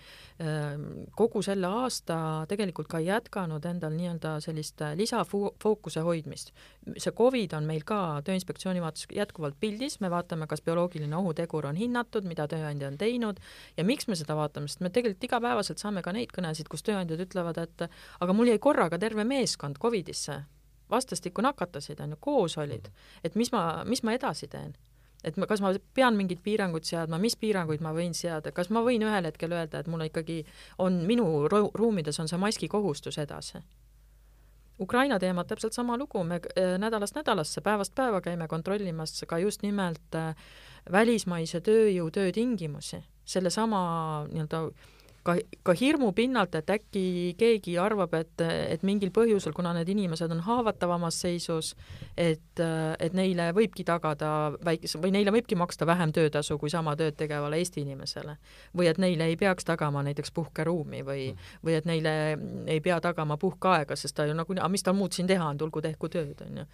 [1.16, 6.52] kogu selle aasta tegelikult ka jätkanud endal nii-öelda sellist lisafookuse hoidmist.
[6.98, 11.80] See Covid on meil ka Tööinspektsiooni vaates jätkuvalt pildis, me vaatame, kas bioloogiline ohutegur on
[11.80, 13.42] hinnatud, mida tööandja on teinud
[13.78, 17.26] ja miks me seda vaatame, sest me tegelikult igapäevaselt saame ka neid kõnesid, kus tööandjad
[17.28, 20.44] ütlevad, et aga mul jäi korraga terve meeskond Covidisse,
[20.92, 22.92] vastastikku nakatasid, on ju, koos olid,
[23.24, 24.76] et mis ma, mis ma edasi teen
[25.26, 28.84] et ma, kas ma pean mingeid piiranguid seadma, mis piiranguid ma võin seada, kas ma
[28.86, 30.44] võin ühel hetkel öelda, et mul ikkagi
[30.86, 33.64] on minu ruumides on see maski kohustus edasi?
[34.80, 39.64] Ukraina teemat täpselt sama lugu, me äh, nädalast nädalasse, päevast päeva käime kontrollimas ka just
[39.64, 40.36] nimelt äh,
[40.92, 43.80] välismaise tööjõu töötingimusi, sellesama
[44.32, 44.66] nii-öelda
[45.26, 47.06] ka, ka hirmu pinnalt, et äkki
[47.40, 51.74] keegi arvab, et, et mingil põhjusel, kuna need inimesed on haavatavamas seisus,
[52.18, 54.30] et, et neile võibki tagada
[54.66, 58.38] väikese või neile võibki maksta vähem töötasu kui sama tööd tegevale Eesti inimesele.
[58.78, 61.32] või et neile ei peaks tagama näiteks puhkeruumi või,
[61.66, 65.28] või et neile ei pea tagama puhkeaega, sest ta ju nagunii, mis tal muud siin
[65.28, 66.70] teha on, tulgu tehku tööd, on ju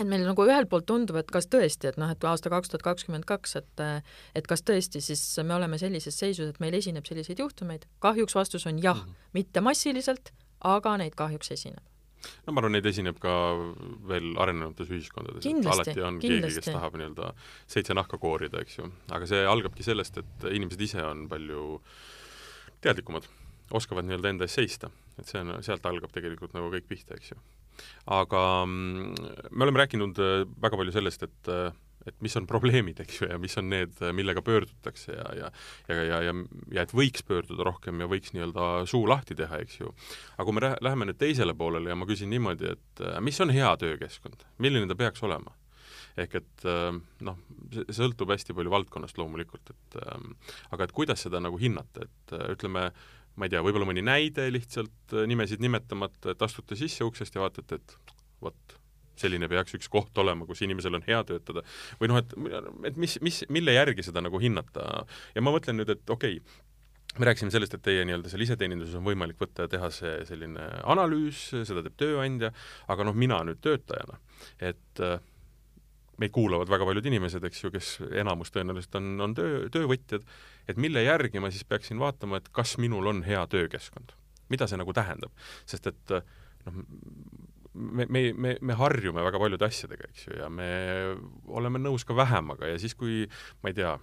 [0.00, 2.84] et meil nagu ühelt poolt tundub, et kas tõesti, et noh, et aasta kaks tuhat
[2.86, 3.84] kakskümmend kaks, et
[4.38, 8.66] et kas tõesti siis me oleme sellises seisus, et meil esineb selliseid juhtumeid, kahjuks vastus
[8.66, 9.32] on jah mm, -hmm.
[9.32, 11.84] mitte massiliselt, aga neid kahjuks esineb
[12.46, 13.34] no ma arvan, neid esineb ka
[14.08, 16.48] veel arenenutes ühiskondades, et alati on kindlasti.
[16.48, 17.32] keegi, kes tahab nii-öelda
[17.66, 18.90] seitse nahka koorida, eks ju.
[19.10, 21.80] aga see algabki sellest, et inimesed ise on palju
[22.80, 23.26] teadlikumad,
[23.70, 24.90] oskavad nii-öelda enda eest seista.
[25.18, 27.40] et see on, sealt algab tegelikult nagu kõik pihta, eks ju
[28.10, 32.98] aga mm, me oleme rääkinud äh, väga palju sellest, et äh, et mis on probleemid,
[32.98, 35.50] eks ju, ja mis on need, millega pöördutakse ja, ja
[35.86, 36.32] ja, ja, ja,
[36.74, 39.92] ja et võiks pöörduda rohkem ja võiks nii-öelda suu lahti teha, eks ju.
[40.34, 43.54] aga kui me läheme nüüd teisele poolele ja ma küsin niimoodi, et äh, mis on
[43.54, 45.54] hea töökeskkond, milline ta peaks olema?
[46.18, 46.64] ehk et
[47.24, 47.38] noh,
[47.72, 49.94] see sõltub hästi palju valdkonnast loomulikult, et
[50.68, 52.82] aga et kuidas seda nagu hinnata, et ütleme,
[53.36, 57.44] ma ei tea, võib-olla mõni näide lihtsalt äh, nimesid nimetamata, et astute sisse uksest ja
[57.44, 58.76] vaatate, et vot,
[59.18, 61.64] selline peaks üks koht olema, kus inimesel on hea töötada.
[62.00, 62.34] või noh, et,
[62.90, 65.06] et mis, mis, mille järgi seda nagu hinnata.
[65.34, 66.60] ja ma mõtlen nüüd, et okei okay,,
[67.18, 70.64] me rääkisime sellest, et teie nii-öelda seal iseteeninduses on võimalik võtta ja teha see selline
[70.94, 72.52] analüüs, seda teeb tööandja,
[72.92, 74.16] aga noh, mina nüüd töötajana,
[74.64, 75.18] et äh,
[76.22, 77.92] meid kuulavad väga paljud inimesed, eks ju, kes
[78.22, 80.26] enamus tõenäoliselt on, on töö, töövõtjad,
[80.70, 84.16] et mille järgi ma siis peaksin vaatama, et kas minul on hea töökeskkond.
[84.52, 85.32] mida see nagu tähendab?
[85.66, 86.14] sest et
[86.66, 86.82] noh,
[87.74, 90.70] me, me, me, me harjume väga paljude asjadega, eks ju, ja me
[91.48, 93.24] oleme nõus ka vähemaga ja siis, kui
[93.62, 93.94] ma ei tea,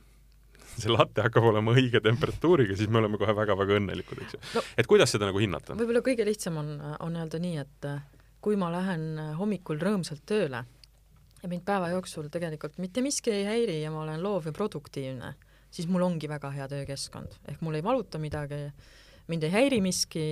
[0.75, 4.65] see latte hakkab olema õige temperatuuriga, siis me oleme kohe väga-väga õnnelikud, eks ju no,.
[4.77, 5.77] et kuidas seda nagu hinnata?
[5.77, 6.73] võib-olla kõige lihtsam on,
[7.05, 7.89] on öelda nii, et
[8.43, 10.63] kui ma lähen hommikul rõõmsalt tööle
[11.43, 15.33] ja mind päeva jooksul tegelikult mitte miski ei häiri ja ma olen loov ja produktiivne,
[15.71, 18.67] siis mul ongi väga hea töökeskkond, ehk mul ei valuta midagi,
[19.27, 20.25] mind ei häiri miski,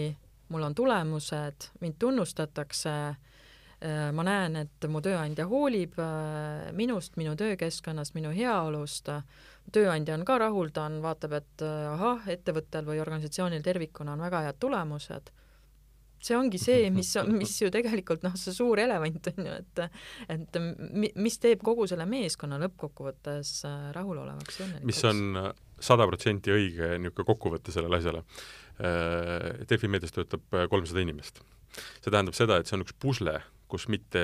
[0.50, 7.36] mul on tulemused, mind tunnustatakse, äh, ma näen, et mu tööandja hoolib äh, minust, minu
[7.40, 9.12] töökeskkonnast, minu heaolust,
[9.72, 14.26] tööandja on ka rahul, ta on, vaatab, et äh, ahah, ettevõttel või organisatsioonil tervikuna on
[14.28, 15.32] väga head tulemused
[16.28, 19.84] see ongi see, mis mis ju tegelikult noh, see suur elevant on ju, et
[20.36, 20.60] et
[21.16, 24.90] mis teeb kogu selle meeskonna lõppkokkuvõttes äh, rahulolevaks ja õnnelikuks.
[24.92, 25.52] mis on äh,
[25.92, 28.24] sada protsenti õige niisugune kokkuvõte sellele asjale.
[28.78, 31.40] Delfi meedias töötab kolmsada inimest.
[32.02, 33.40] see tähendab seda, et see on üks pusle,
[33.72, 34.22] kus mitte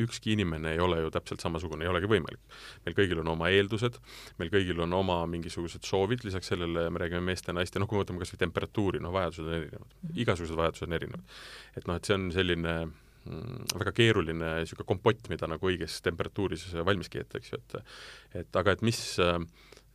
[0.00, 2.40] ükski inimene ei ole ju täpselt samasugune, ei olegi võimalik.
[2.86, 3.98] meil kõigil on oma eeldused,
[4.40, 7.98] meil kõigil on oma mingisugused soovid, lisaks sellele me räägime meeste ja naiste, noh, kui
[7.98, 11.38] me võtame kas või temperatuuri, noh, vajadused on erinevad, igasugused vajadused on erinevad.
[11.76, 16.70] et noh, et see on selline mm, väga keeruline niisugune kompott, mida nagu õiges temperatuuris
[16.86, 19.00] valmis keeta, eks ju, et et aga et mis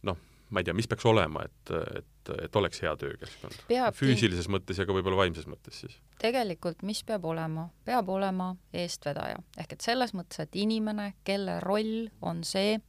[0.05, 3.57] noh, ma ei tea, mis peaks olema, et, et, et oleks hea töökeskkond?
[3.97, 5.97] füüsilises mõttes ja ka võib-olla vaimses mõttes siis?
[6.21, 7.67] tegelikult mis peab olema?
[7.87, 9.41] peab olema eestvedaja.
[9.59, 12.79] ehk et selles mõttes, et inimene, kelle roll on see,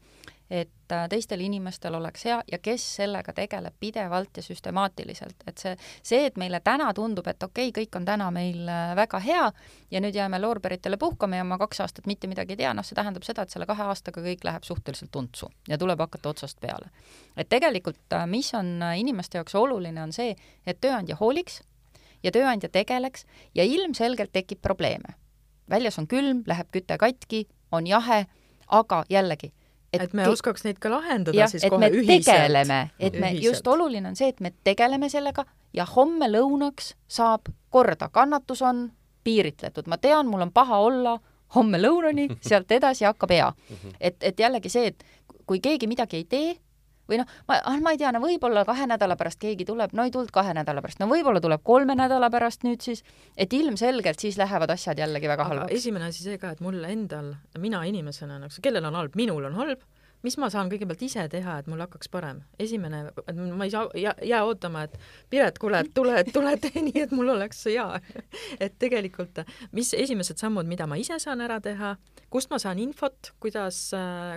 [0.50, 5.74] et äh, teistel inimestel oleks hea ja kes sellega tegeleb pidevalt ja süstemaatiliselt, et see,
[6.02, 9.44] see, et meile täna tundub, et okei okay,, kõik on täna meil äh, väga hea
[9.90, 12.96] ja nüüd jääme loorberitele puhkama ja ma kaks aastat mitte midagi ei tea, noh, see
[12.96, 16.88] tähendab seda, et selle kahe aastaga kõik läheb suhteliselt untsu ja tuleb hakata otsast peale.
[17.36, 20.36] et tegelikult, äh, mis on inimeste jaoks oluline, on see,
[20.66, 21.60] et tööandja hooliks
[22.22, 25.14] ja tööandja tegeleks ja ilmselgelt tekib probleeme.
[25.70, 28.24] väljas on külm, läheb küte katki, on jahe,
[28.68, 29.52] aga jällegi,
[29.92, 30.34] et, et me ke...
[30.36, 32.28] oskaks neid ka lahendada ja, siis kohe ühiselt.
[32.28, 35.44] tegeleme, et me, just oluline on see, et me tegeleme sellega
[35.76, 38.88] ja homme lõunaks saab korda, kannatus on
[39.24, 41.18] piiritletud, ma tean, mul on paha olla
[41.56, 43.52] homme lõunani, sealt edasi hakkab hea.
[44.00, 45.04] et, et jällegi see, et
[45.48, 46.56] kui keegi midagi ei tee,
[47.08, 50.06] või noh, ma, ah, ma ei tea, no võib-olla kahe nädala pärast keegi tuleb, no
[50.06, 53.04] ei tulnud kahe nädala pärast, no võib-olla tuleb kolme nädala pärast nüüd siis,
[53.36, 55.74] et ilmselgelt siis lähevad asjad jällegi väga halvaks.
[55.74, 59.58] esimene asi see ka, et mul endal, mina inimesena, noh, kellel on halb, minul on
[59.58, 59.86] halb
[60.26, 62.42] mis ma saan kõigepealt ise teha, et mul hakkaks parem?
[62.58, 63.04] esimene,
[63.54, 64.98] ma ei saa, jää, ootama, et
[65.30, 67.86] Piret, kuule, tule, tule tee nii, et mul oleks hea
[68.64, 69.42] et tegelikult,
[69.76, 71.94] mis esimesed sammud, mida ma ise saan ära teha,
[72.32, 73.80] kust ma saan infot, kuidas,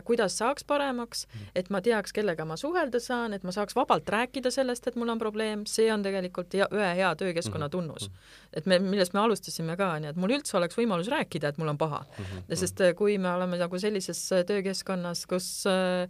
[0.08, 1.26] kuidas saaks paremaks,
[1.58, 5.12] et ma teaks, kellega ma suhelda saan, et ma saaks vabalt rääkida sellest, et mul
[5.14, 7.76] on probleem, see on tegelikult hea, ühe hea töökeskkonna mhm.
[7.76, 8.12] tunnus.
[8.54, 11.72] et me, millest me alustasime ka, nii et mul üldse oleks võimalus rääkida, et mul
[11.74, 12.04] on paha.
[12.20, 12.56] Mhm.
[12.62, 16.10] sest kui me oleme nagu sellises töökeskkonnas, kus äh,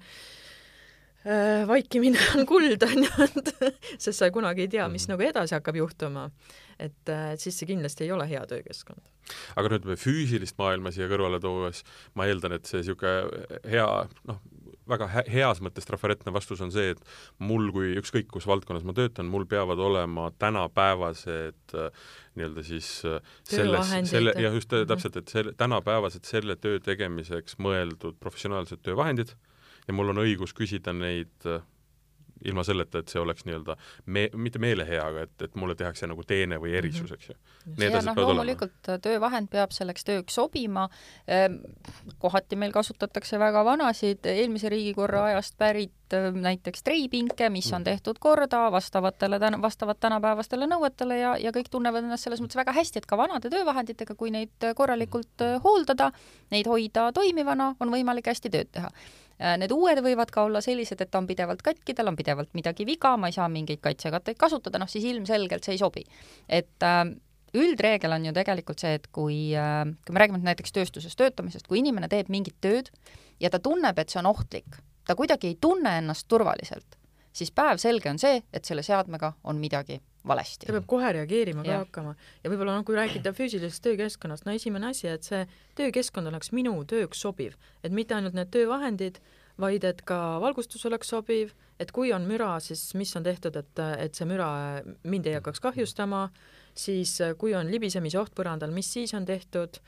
[1.25, 5.17] äh, vaikimine on kuld, on ju, et sest sa kunagi ei tea, mis mm -hmm.
[5.17, 6.31] nagu edasi hakkab juhtuma.
[6.79, 9.01] et, äh, et siis see kindlasti ei ole hea töökeskkond.
[9.55, 11.83] aga nüüd füüsilist maailma siia kõrvale tuues,
[12.15, 14.39] ma eeldan, et see niisugune hea, noh,
[14.87, 16.99] väga heas mõttes trafaretne vastus on see, et
[17.37, 21.91] mul kui ükskõik kus valdkonnas ma töötan, mul peavad olema tänapäevased äh,
[22.35, 22.89] nii-öelda siis
[23.43, 29.35] selles, selle, jah, just täpselt, et selle, tänapäevased selle töö tegemiseks mõeldud professionaalsed töövahendid
[29.91, 31.59] ja mul on õigus küsida neid äh,
[32.45, 33.75] ilma selleta, et see oleks nii-öelda
[34.05, 37.17] me-, mitte meelehea, aga et, et mulle tehakse nagu teene või erisus, mhm.
[37.17, 37.35] eks ju.
[37.75, 38.41] Need asjad noh, peavad olema.
[38.41, 40.87] loomulikult äh, töövahend peab selleks tööks sobima,
[41.29, 41.59] ehm,
[42.23, 48.19] kohati meil kasutatakse väga vanasid, eelmise riigikorra ajast pärit äh, näiteks treipinke, mis on tehtud
[48.23, 53.09] korda vastavatele, vastavad tänapäevastele nõuetele ja, ja kõik tunnevad ennast selles mõttes väga hästi, et
[53.09, 56.11] ka vanade töövahenditega, kui neid korralikult hooldada,
[56.53, 58.89] neid hoida toimivana, on võimalik hästi tööd teha
[59.57, 62.85] need uued võivad ka olla sellised, et ta on pidevalt katki, tal on pidevalt midagi
[62.85, 66.05] viga, ma ei saa mingeid kaitsekatteid kasutada, noh siis ilmselgelt see ei sobi.
[66.49, 67.03] et äh,
[67.57, 71.81] üldreegel on ju tegelikult see, et kui, äh, kui me räägime näiteks tööstuses töötamisest, kui
[71.81, 72.91] inimene teeb mingit tööd
[73.39, 76.97] ja ta tunneb, et see on ohtlik, ta kuidagi ei tunne ennast turvaliselt,
[77.33, 80.67] siis päevselge on see, et selle seadmega on midagi valesti.
[80.67, 82.15] ta peab kohe reageerima ka hakkama.
[82.43, 85.45] Ja võib-olla noh, kui rääkida füüsilisest töökeskkonnast, no esimene asi, et see
[85.79, 89.21] töökeskkond oleks minu tööks sobiv, et mitte ainult need töövahendid,
[89.61, 93.83] vaid et ka valgustus oleks sobiv, et kui on müra, siis mis on tehtud, et,
[93.99, 94.49] et see müra
[95.03, 96.27] mind ei hakkaks kahjustama,
[96.77, 99.81] siis kui on libisemise oht põrandal, mis siis on tehtud,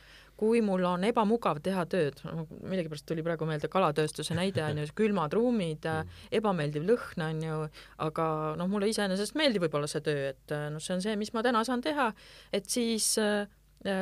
[0.43, 2.19] kui mul on ebamugav teha tööd,
[2.67, 6.23] millegipärast tuli praegu meelde kalatööstuse näide on ju, külmad ruumid, mm.
[6.39, 7.59] ebameeldiv lõhn on ju,
[8.03, 8.27] aga
[8.59, 11.63] noh, mulle iseenesest meeldib võib-olla see töö, et noh, see on see, mis ma täna
[11.67, 12.11] saan teha,
[12.51, 13.45] et siis äh,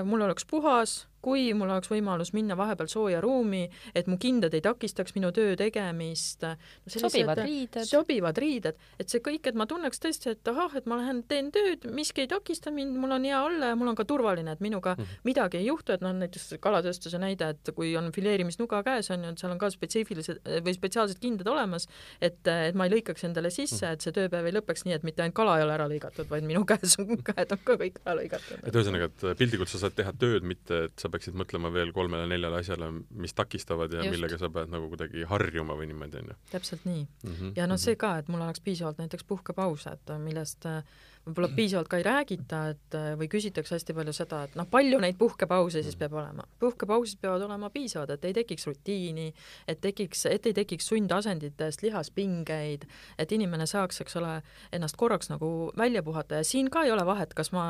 [0.07, 3.63] mul oleks puhas kui mul oleks võimalus minna vahepeal sooja ruumi,
[3.95, 6.55] et mu kindad ei takistaks minu töö tegemist no,
[6.87, 7.85] sobivad riided.
[7.87, 11.51] sobivad riided, et see kõik, et ma tunneks tõesti, et ahah, et ma lähen teen
[11.53, 14.63] tööd, miski ei takista mind, mul on hea olla ja mul on ka turvaline, et
[14.63, 15.21] minuga mm -hmm.
[15.29, 19.31] midagi ei juhtu, et noh, näiteks kalatööstuse näide, et kui on fileerimisnuga käes, on ju,
[19.31, 21.87] et seal on ka spetsiifilised või spetsiaalsed kindad olemas,
[22.21, 23.93] et, et ma ei lõikaks endale sisse, mhm.
[23.93, 26.47] et see tööpäev ei lõpeks nii, et mitte ainult kala ei ole ära lõigatud, vaid
[26.47, 28.65] minu käes on, käed on ka kõik ära lõigatud.
[28.65, 32.61] et ühesõnaga, et piltlikult sa saad teha tööd, mitte et sa peaksid mõtlema veel kolmele-neljale
[32.63, 34.15] asjale, mis takistavad ja Just.
[34.15, 36.39] millega sa pead nagu kuidagi harjuma või niimoodi, on ju.
[36.51, 37.31] täpselt nii mm.
[37.33, 37.53] -hmm.
[37.59, 40.67] ja noh, see ka, et mul oleks piisavalt näiteks puhkepause, et millest
[41.25, 44.97] võib-olla piisavalt ka ei räägita, et äh, või küsitakse hästi palju seda, et noh, palju
[45.01, 46.45] neid puhkepause siis peab olema.
[46.59, 49.27] puhkepausid peavad olema piisavad, et ei tekiks rutiini,
[49.69, 52.87] et tekiks, et ei tekiks sundasenditest lihaspingeid,
[53.21, 54.39] et inimene saaks, eks ole,
[54.73, 56.41] ennast korraks nagu välja puhata.
[56.41, 57.67] Ja siin ka ei ole vahet, kas ma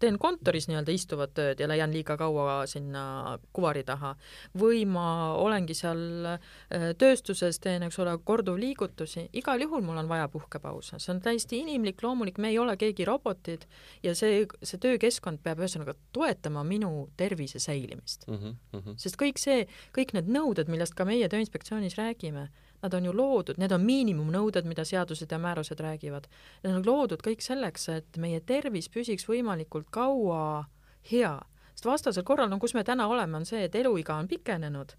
[0.00, 4.14] teen kontoris nii-öelda istuvat tööd ja leian liiga kaua sinna kuvari taha.
[4.56, 10.30] Või ma olengi seal äh, tööstuses, teen, eks ole, korduvliigutusi, igal juhul mul on vaja
[10.32, 13.66] puhkepause, see on täiesti inimlik, loomulik, me ei ole keegi robotid
[14.02, 18.54] ja see, see töökeskkond peab ühesõnaga toetama minu tervise säilimist mm.
[18.72, 18.96] -hmm.
[18.96, 19.66] sest kõik see,
[19.96, 22.48] kõik need nõuded, millest ka meie Tööinspektsioonis räägime,
[22.82, 26.28] nad on ju loodud, need on miinimumnõuded, mida seadused ja määrused räägivad.
[26.62, 30.66] Need on loodud kõik selleks, et meie tervis püsiks võimalikult kaua
[31.10, 31.40] hea,
[31.74, 34.92] sest vastasel korral, no kus me täna oleme, on see, et eluiga on pikenenud,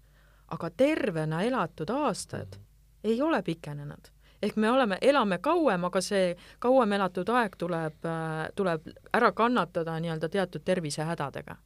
[0.48, 3.10] aga tervena elatud aastad mm -hmm.
[3.10, 8.08] ei ole pikenenud ehk me oleme, elame kauem, aga see kauem elatud aeg tuleb,
[8.54, 11.56] tuleb ära kannatada nii-öelda teatud tervisehädadega.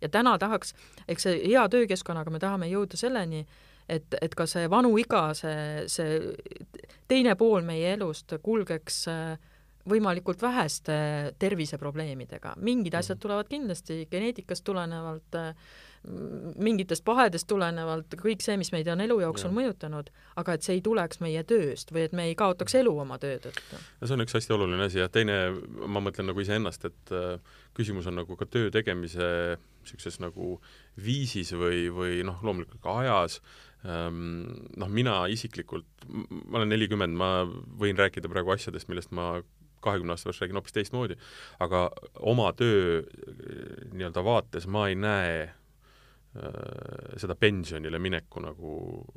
[0.00, 0.74] ja täna tahaks,
[1.08, 3.46] eks see hea töökeskkonnaga me tahame jõuda selleni,
[3.88, 6.18] et, et ka see vanu iga, see, see
[7.08, 9.06] teine pool meie elust kulgeks
[9.86, 10.96] võimalikult väheste
[11.38, 12.56] terviseprobleemidega.
[12.56, 15.54] mingid asjad tulevad kindlasti geneetikast tulenevalt äh,
[16.06, 19.56] mingitest pahedest tulenevalt, kõik see, mis meid on elu jooksul ja.
[19.56, 23.18] mõjutanud, aga et see ei tuleks meie tööst või et me ei kaotaks elu oma
[23.22, 23.80] töö tõttu.
[24.00, 25.38] no see on üks hästi oluline asi ja teine,
[25.86, 30.56] ma mõtlen nagu iseennast, et äh, küsimus on nagu ka töö tegemise niisuguses nagu
[31.02, 33.40] viisis või, või noh, loomulikult ka ajas
[33.84, 34.46] ähm,,
[34.78, 37.30] noh, mina isiklikult, ma olen nelikümmend, ma
[37.78, 39.36] võin rääkida praegu asjadest, millest ma
[39.86, 41.18] kahekümne aasta pärast räägin hoopis teistmoodi,
[41.62, 41.88] aga
[42.22, 45.46] oma töö äh, nii-öelda vaates ma ei näe
[47.20, 48.70] seda pensionile mineku nagu,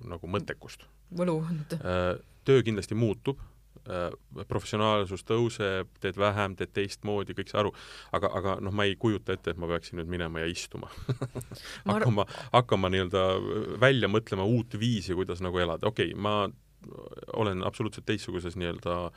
[0.08, 0.86] nagu mõttekust.
[1.16, 1.78] võluvõnd.
[1.80, 3.42] Äh, töö kindlasti muutub,
[3.90, 4.14] äh,
[4.48, 7.74] professionaalsus tõuseb, teed vähem, teed teistmoodi, kõik see aru,
[8.16, 10.92] aga, aga noh, ma ei kujuta ette, et ma peaksin nüüd minema ja istuma
[11.90, 13.28] hakkama, hakkama nii-öelda
[13.82, 16.48] välja mõtlema uut viisi, kuidas nagu elada, okei okay,, ma
[17.36, 19.10] olen absoluutselt teistsuguses nii-öelda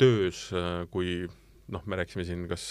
[0.00, 0.46] töös
[0.90, 1.26] kui
[1.74, 2.64] noh, me rääkisime siin kas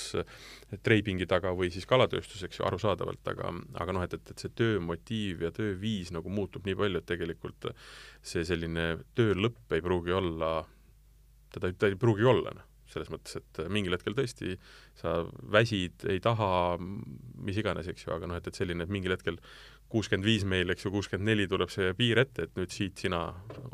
[0.85, 4.55] treipingi taga või siis kalatööstus, eks ju, arusaadavalt, aga, aga noh, et, et, et see
[4.59, 7.69] töömotiiv ja tööviis nagu muutub nii palju, et tegelikult
[8.21, 10.57] see selline töö lõpp ei pruugi olla,
[11.55, 14.55] teda, ta ei pruugi olla, noh selles mõttes, et mingil hetkel tõesti
[14.97, 15.19] sa
[15.53, 19.37] väsid, ei taha, mis iganes, eks ju, aga noh, et, et selline, et mingil hetkel
[19.89, 23.21] kuuskümmend viis meil, eks ju, kuuskümmend neli tuleb see piir ette, et nüüd siit sina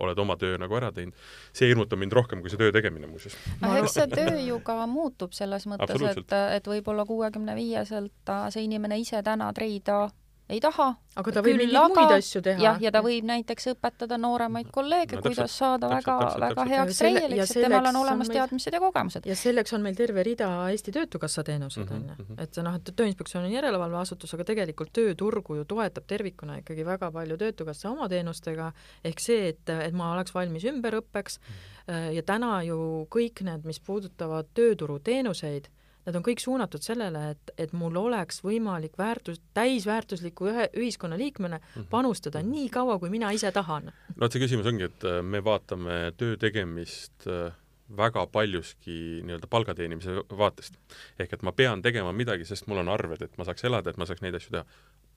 [0.01, 1.16] oled oma töö nagu ära teinud.
[1.55, 3.38] see hirmutab mind rohkem kui see töö tegemine muuseas.
[3.61, 8.68] aga eks see töö ju ka muutub selles mõttes, et, et võib-olla kuuekümne viieselt see
[8.68, 10.05] inimene ise täna treida
[10.49, 10.91] ei taha.
[11.15, 12.61] aga ta võib mingeid muid asju teha.
[12.61, 16.99] jah, ja ta võib näiteks õpetada nooremaid kolleege no,, kuidas saada täpselt, väga, väga heaks
[17.01, 18.39] treieriks, et temal on olemas meil...
[18.41, 19.29] teadmised ja kogemused.
[19.29, 22.25] ja selleks on meil terve rida Eesti Töötukassa teenuseid, mhm, on ju.
[22.27, 22.41] Mhm.
[22.45, 27.39] et noh, et Tööinspektsioon on järelevalveasutus, aga tegelikult tööturgu ju toetab tervikuna ikkagi väga palju
[27.41, 28.71] Töötukassa oma teenustega,
[29.05, 32.11] ehk see, et, et ma oleks valmis ümberõppeks mm.
[32.19, 32.77] ja täna ju
[33.13, 35.71] kõik need, mis puudutavad tööturuteenuseid,
[36.06, 41.89] Nad on kõik suunatud sellele, et, et mul oleks võimalik väärtus, täisväärtusliku ühe ühiskonnaliikmena mhm.
[41.89, 42.51] panustada -hmm.
[42.51, 43.91] nii kaua, kui mina ise tahan.
[44.16, 47.53] no vot, see küsimus ongi, et äh, me vaatame töö tegemist äh,
[47.97, 50.78] väga paljuski nii-öelda palga teenimise vaatest.
[51.20, 53.97] ehk et ma pean tegema midagi, sest mul on arved, et ma saaks elada, et
[53.97, 54.66] ma saaks neid asju teha.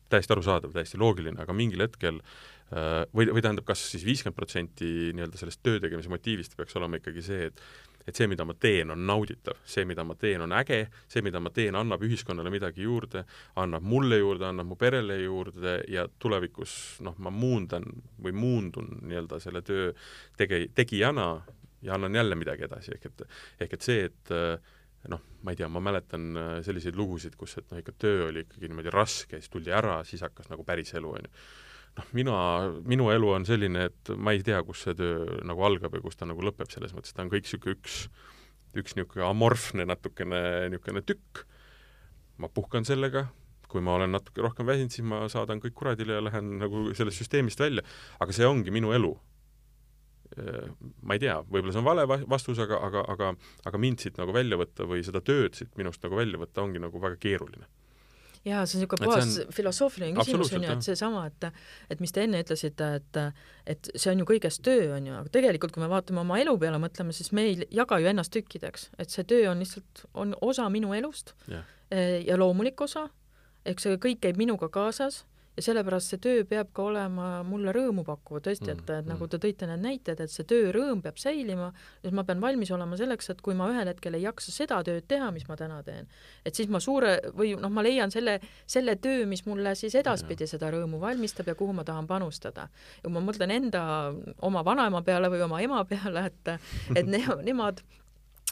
[0.08, 2.20] täiesti arusaadav, täiesti loogiline, aga mingil hetkel
[2.72, 6.96] äh, või, või tähendab, kas siis viiskümmend protsenti nii-öelda sellest töö tegemise motiivist peaks olema
[6.96, 7.60] ikkagi see, et
[8.08, 10.80] et see, mida ma teen, on nauditav, see, mida ma teen, on äge,
[11.10, 13.24] see, mida ma teen, annab ühiskonnale midagi juurde,
[13.60, 16.72] annab mulle juurde, annab mu perele juurde ja tulevikus
[17.04, 17.84] noh, ma muundan
[18.24, 19.92] või muundun nii-öelda selle töö
[20.40, 21.28] tege-, tegijana
[21.84, 23.24] ja annan jälle midagi edasi, ehk et
[23.66, 24.34] ehk et see, et
[25.12, 26.32] noh, ma ei tea, ma mäletan
[26.66, 30.24] selliseid lugusid, kus et noh, ikka töö oli ikkagi niimoodi raske, siis tuldi ära, siis
[30.24, 31.34] hakkas nagu päris elu, on ju
[31.98, 32.36] noh, mina,
[32.88, 36.18] minu elu on selline, et ma ei tea, kus see töö nagu algab ja kus
[36.18, 38.00] ta nagu lõpeb, selles mõttes ta on kõik niisugune üks,
[38.78, 40.40] üks niisugune amorfne natukene
[40.72, 41.44] niisugune tükk,
[42.42, 43.26] ma puhkan sellega,
[43.68, 47.20] kui ma olen natuke rohkem väsinud, siis ma saadan kõik kuradile ja lähen nagu sellest
[47.20, 47.84] süsteemist välja,
[48.22, 49.12] aga see ongi minu elu.
[51.02, 53.30] Ma ei tea, võib-olla see on vale vastus, aga, aga, aga
[53.66, 56.80] aga mind siit nagu välja võtta või seda tööd siit minust nagu välja võtta ongi
[56.84, 57.66] nagu väga keeruline
[58.46, 59.52] jaa, see on niisugune puhas on...
[59.54, 61.48] filosoofiline küsimus on ju, et seesama, et
[61.94, 63.20] et mis te enne ütlesite, et
[63.74, 66.54] et see on ju kõigest töö, on ju, aga tegelikult kui me vaatame oma elu
[66.60, 70.36] peale, mõtleme, siis me ei jaga ju ennast tükkideks, et see töö on lihtsalt, on
[70.40, 71.66] osa minu elust yeah.
[72.24, 73.08] ja loomulik osa,
[73.68, 75.24] eks see kõik käib minuga kaasas
[75.58, 79.40] ja sellepärast see töö peab ka olema mulle rõõmu pakkuv, tõesti, et, et nagu te
[79.42, 81.72] tõite need näited, et see töörõõm peab säilima,
[82.06, 85.08] et ma pean valmis olema selleks, et kui ma ühel hetkel ei jaksa seda tööd
[85.10, 86.06] teha, mis ma täna teen,
[86.46, 88.38] et siis ma suure või noh, ma leian selle,
[88.70, 92.68] selle töö, mis mulle siis edaspidi seda rõõmu valmistab ja kuhu ma tahan panustada.
[93.00, 93.82] ja kui ma mõtlen enda,
[94.46, 96.54] oma vanaema peale või oma ema peale, et,
[96.94, 97.82] et ne, nemad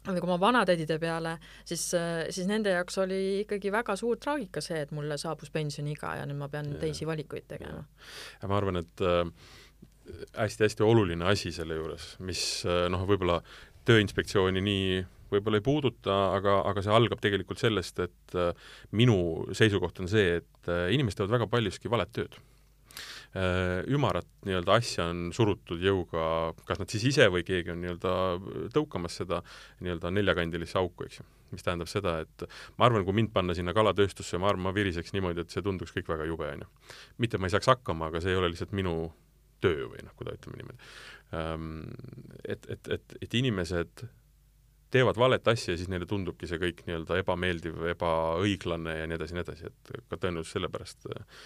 [0.06, 1.84] kui oma vanatädide peale, siis,
[2.30, 6.40] siis nende jaoks oli ikkagi väga suur traagika see, et mulle saabus pensioniiga ja nüüd
[6.40, 6.80] ma pean ja.
[6.86, 7.84] teisi valikuid tegema.
[8.42, 9.04] ja ma arvan, et
[10.36, 13.40] hästi-hästi äh, oluline asi selle juures, mis äh, noh, võib-olla
[13.86, 18.52] Tööinspektsiooni nii võib-olla ei puuduta, aga, aga see algab tegelikult sellest, et äh,
[18.98, 19.18] minu
[19.56, 22.55] seisukoht on see, et äh, inimesed teevad väga paljuski valet tööd Äh,
[23.92, 28.12] ümarat nii-öelda asja on surutud jõuga, kas nad siis ise või keegi on nii-öelda
[28.74, 29.42] tõukamas seda
[29.84, 31.26] nii-öelda neljakandilisse auku, eks ju.
[31.52, 32.46] mis tähendab seda, et
[32.78, 35.94] ma arvan, kui mind panna sinna kalatööstusse, ma arvan, ma viriseks niimoodi, et see tunduks
[35.94, 36.70] kõik väga jube, on ju.
[37.22, 38.96] mitte ma ei saaks hakkama, aga see ei ole lihtsalt minu
[39.64, 40.92] töö või noh, kui ta ütleme niimoodi.
[42.46, 44.06] Et, et, et, et inimesed
[44.96, 49.36] teevad valet asja ja siis neile tundubki see kõik nii-öelda ebameeldiv, ebaõiglane ja nii edasi
[49.36, 51.42] nii edasi, et ka tõenäoliselt sellepärast äh,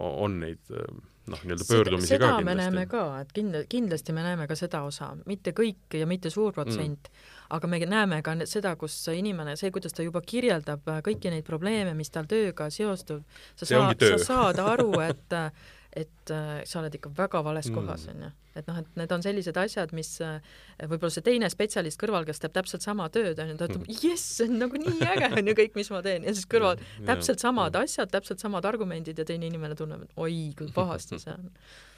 [0.00, 0.86] on neid äh,
[1.30, 2.48] noh, nii-öelda pöördumisi seda, ka kindlasti.
[2.48, 6.32] me näeme ka, et kindla-, kindlasti me näeme ka seda osa, mitte kõik ja mitte
[6.32, 10.88] suur protsent mm., aga me näeme ka seda, kus inimene, see, kuidas ta juba kirjeldab
[11.04, 13.26] kõiki neid probleeme, mis tal tööga seostub,
[13.60, 15.36] sa saad, sa saad aru, et
[15.92, 17.76] et äh, sa oled ikka väga vales mm.
[17.76, 18.30] kohas, onju.
[18.56, 20.40] et noh, et need on sellised asjad, mis äh,
[20.80, 24.48] võib-olla see teine spetsialist kõrval, kes teeb täpselt sama tööd, onju, ta ütleb, jess, see
[24.48, 27.76] on nagu nii äge, onju, kõik, mis ma teen, ja siis kõrval yeah, täpselt samad
[27.76, 27.88] yeah.
[27.88, 31.52] asjad, täpselt samad argumendid ja teine inimene tunneb, et oi, kui pahasti see on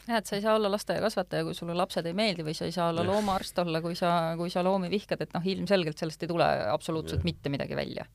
[0.08, 2.74] jah, et sa ei saa olla lasteaiakasvataja, kui sulle lapsed ei meeldi või sa ei
[2.74, 6.34] saa olla loomaarst olla, kui sa, kui sa loomi vihkad, et noh, ilmselgelt sellest ei
[6.34, 7.30] tule absoluutselt ja.
[7.30, 8.10] mitte midagi välja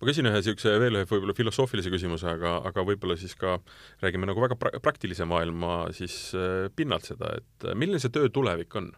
[0.00, 3.56] ma küsin ühe niisuguse veel ühe võib-olla filosoofilise küsimuse, aga, aga võib-olla siis ka
[4.02, 8.30] räägime nagu väga pra-, praktilise maailma siis äh, pinnalt seda, et äh, milline see töö
[8.32, 8.92] tulevik on?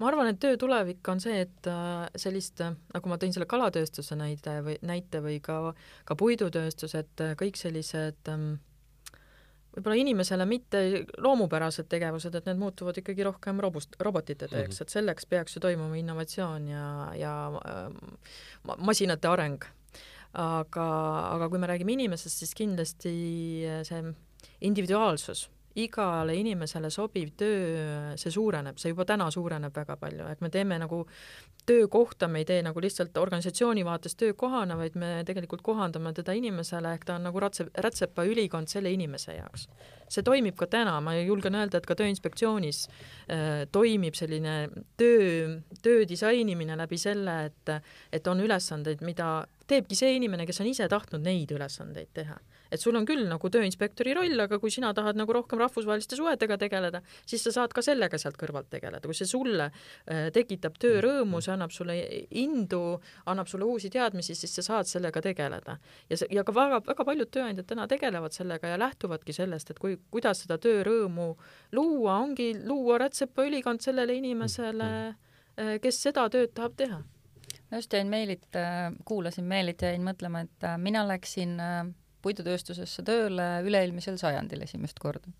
[0.00, 4.18] ma arvan, et töö tulevik on see, et äh, sellist, nagu ma tõin selle kalatööstuse
[4.18, 5.62] näide või näite või ka,
[6.08, 8.54] ka puidutööstus, et kõik sellised ähm,
[9.72, 10.80] võib-olla inimesele mitte
[11.22, 14.82] loomupärased tegevused, et need muutuvad ikkagi rohkem robust, robotite teeks mm, -hmm.
[14.82, 17.36] et selleks peaks ju toimuma innovatsioon ja, ja
[17.66, 19.64] äh, masinate areng
[20.32, 20.86] aga,
[21.34, 23.14] aga kui me räägime inimesest, siis kindlasti
[23.88, 24.14] see
[24.64, 25.48] individuaalsus,
[25.80, 30.78] igale inimesele sobiv töö, see suureneb, see juba täna suureneb väga palju, et me teeme
[30.82, 31.02] nagu
[31.66, 36.92] töökohta, me ei tee nagu lihtsalt organisatsiooni vaates töökohana, vaid me tegelikult kohandame teda inimesele,
[36.96, 39.68] ehk ta on nagu ratse, rätsepa ülikond selle inimese jaoks.
[40.12, 44.68] see toimib ka täna, ma julgen öelda, et ka Tööinspektsioonis äh, toimib selline
[45.00, 47.76] töö, töö disainimine läbi selle, et
[48.12, 52.36] et on ülesandeid, mida teebki see inimene, kes on ise tahtnud neid ülesandeid teha.
[52.72, 56.56] Et sul on küll nagu tööinspektori roll, aga kui sina tahad nagu rohkem rahvusvaheliste suhetega
[56.60, 61.42] tegeleda, siis sa saad ka sellega sealt kõrvalt tegeleda, kui see sulle äh, tekitab töörõõmu,
[61.44, 61.98] see annab sulle
[62.42, 62.82] indu,
[63.30, 65.76] annab sulle uusi teadmisi, siis sa saad sellega tegeleda.
[66.10, 69.82] ja see, ja ka väga, väga paljud tööandjad täna tegelevad sellega ja lähtuvadki sellest, et
[69.82, 71.32] kui, kuidas seda töörõõmu
[71.76, 74.92] luua, ongi luua rätsepa ülikond sellele inimesele,
[75.60, 77.02] äh, kes seda tööd tahab teha
[77.72, 81.56] just jäin Meelit, äh, kuulasin Meelit ja jäin mõtlema, et mina läksin
[82.22, 85.32] puidutööstusesse tööle üle-eelmisel sajandil esimest korda.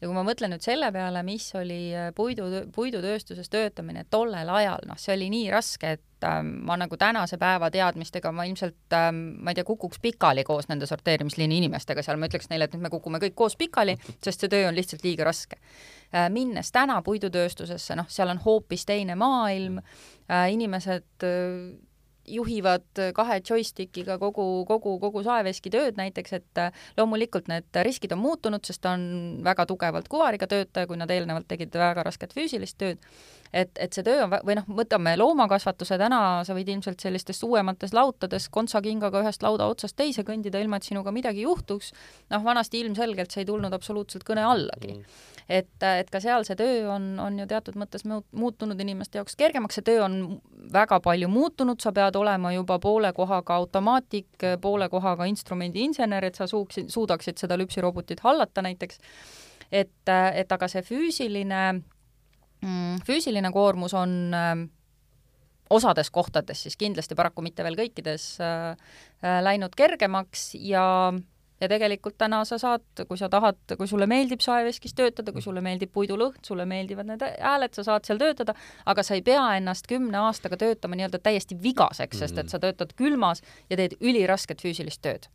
[0.00, 1.80] ja kui ma mõtlen nüüd selle peale, mis oli
[2.16, 7.38] puidu, puidutööstuses töötamine tollel ajal, noh, see oli nii raske, et äh, ma nagu tänase
[7.40, 12.20] päeva teadmistega ma ilmselt äh,, ma ei tea, kukuks pikali koos nende sorteerimisliini inimestega seal,
[12.20, 15.04] ma ütleks neile, et nüüd me kukume kõik koos pikali, sest see töö on lihtsalt
[15.06, 16.28] liiga raske äh,.
[16.34, 21.87] minnes täna puidutööstusesse, noh, seal on hoopis teine maailm äh,, inimesed äh,
[22.28, 28.22] juhivad kahe joystickiga kogu, kogu, kogu saeveski tööd näiteks, et äh, loomulikult need riskid on
[28.22, 32.78] muutunud, sest ta on väga tugevalt kuvariga töötaja, kui nad eelnevalt tegid väga rasket füüsilist
[32.80, 33.02] tööd.
[33.52, 37.94] Et, et see töö on, või noh, võtame loomakasvatuse täna, sa võid ilmselt sellistes uuemates
[37.96, 41.94] lautades kontsakingaga ühest lauda otsast teise kõndida, ilma et sinuga midagi juhtuks,
[42.34, 44.98] noh, vanasti ilmselgelt see ei tulnud absoluutselt kõne allagi.
[44.98, 45.37] Mm.
[45.48, 49.78] Et, et ka seal see töö on, on ju teatud mõttes muutunud inimeste jaoks kergemaks,
[49.78, 50.18] see töö on
[50.72, 56.46] väga palju muutunud, sa pead olema juba poole kohaga automaatik, poole kohaga instrumendiinsener, et sa
[56.46, 59.00] suuksid, suudaksid seda lüpsirobotit hallata näiteks.
[59.72, 61.62] et, et aga see füüsiline
[62.62, 64.54] mm, füüsiline koormus on äh,
[65.70, 68.76] osades kohtades siis kindlasti paraku mitte veel kõikides äh,
[69.24, 71.12] äh, läinud kergemaks ja
[71.60, 75.62] ja tegelikult täna sa saad, kui sa tahad, kui sulle meeldib saeveskis töötada, kui sulle
[75.64, 78.54] meeldib puidulõhn, sulle meeldivad need hääled, sa saad seal töötada,
[78.86, 82.94] aga sa ei pea ennast kümne aastaga töötama nii-öelda täiesti vigaseks, sest et sa töötad
[82.98, 85.28] külmas ja teed ülirasket füüsilist tööd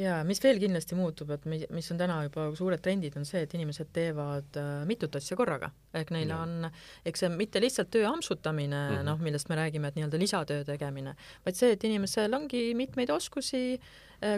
[0.00, 3.42] ja mis veel kindlasti muutub, et mi-, mis on täna juba suured trendid, on see,
[3.46, 5.70] et inimesed teevad äh, mitut asja korraga.
[5.94, 6.44] ehk neil Jah.
[6.44, 6.70] on,
[7.06, 9.00] eks see mitte lihtsalt töö ampsutamine mm Mhm.
[9.00, 9.04] -hmm.
[9.10, 11.14] noh, millest me räägime, et nii-öelda lisatöö tegemine,
[11.44, 13.80] vaid see, et inimesel ongi mitmeid oskusi,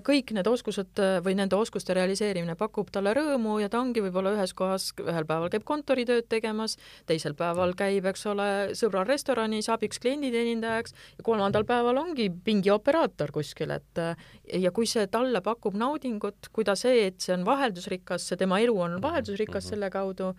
[0.07, 4.35] kõik need oskused äh, või nende oskuste realiseerimine pakub talle rõõmu ja ta ongi võib-olla
[4.37, 6.77] ühes kohas, ühel päeval käib kontoritööd tegemas,
[7.07, 13.75] teisel päeval käib, eks ole, sõbral restoranis abiks klienditeenindajaks ja kolmandal päeval ongi pingioperaator kuskil,
[13.75, 14.15] et äh,
[14.63, 18.61] ja kui see talle pakub naudingut, kui ta see, et see on vaheldusrikas, see tema
[18.63, 19.69] elu on vaheldusrikas Mhm.
[19.69, 20.35] selle kaudu,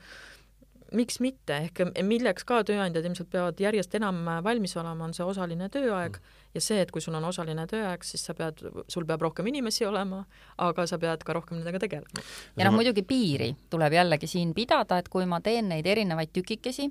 [0.94, 5.70] miks mitte, ehk milleks ka tööandjad ilmselt peavad järjest enam valmis olema, on see osaline
[5.74, 6.20] tööaeg
[6.54, 9.88] ja see, et kui sul on osaline tööaeg, siis sa pead, sul peab rohkem inimesi
[9.90, 10.24] olema,
[10.62, 12.26] aga sa pead ka rohkem nendega tegelema.
[12.58, 16.90] ja noh, muidugi piiri tuleb jällegi siin pidada, et kui ma teen neid erinevaid tükikesi,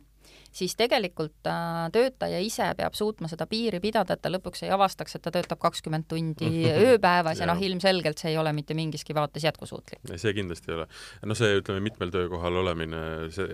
[0.52, 5.16] siis tegelikult äh, töötaja ise peab suutma seda piiri pidada, et ta lõpuks ei avastaks,
[5.16, 6.50] et ta töötab kakskümmend tundi
[6.92, 10.00] ööpäevas ja noh, ilmselgelt see ei ole mitte mingiski vaates jätkusuutlik.
[10.14, 10.88] see kindlasti ei ole.
[11.30, 13.02] noh, see ütleme, mitmel töökohal olemine,
[13.34, 13.48] see,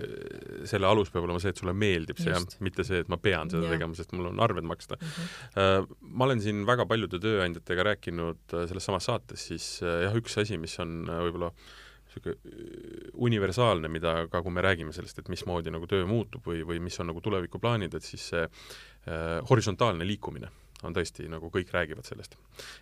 [0.69, 3.67] selle alus peab olema see, et sulle meeldib see mitte see, et ma pean seda
[3.67, 3.75] Jah.
[3.75, 5.11] tegema, sest mul on arved maksta mm.
[5.11, 5.87] -hmm.
[6.19, 10.57] Ma olen siin väga paljude tööandjatega rääkinud äh, selles samas saates, siis jah, üks asi,
[10.57, 11.53] mis on võib-olla
[12.09, 16.81] niisugune universaalne, mida ka, kui me räägime sellest, et mismoodi nagu töö muutub või, või
[16.83, 20.49] mis on nagu tulevikuplaanid, et siis see äh, horisontaalne liikumine
[20.87, 22.35] on tõesti nagu kõik räägivad sellest.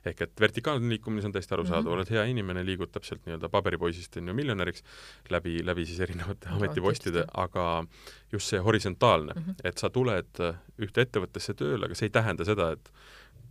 [0.05, 1.89] ehk et vertikaalne liikumine, see on täiesti arusaadav mm.
[1.89, 1.93] -hmm.
[1.95, 4.83] oled hea inimene, liigud täpselt nii-öelda paberipoisist on ju miljonäriks
[5.29, 7.85] läbi, läbi siis erinevate ametipostide, aga
[8.31, 9.41] just see horisontaalne mm.
[9.41, 9.55] -hmm.
[9.63, 12.91] et sa tuled äh, ühte ettevõttesse tööle, aga see ei tähenda seda, et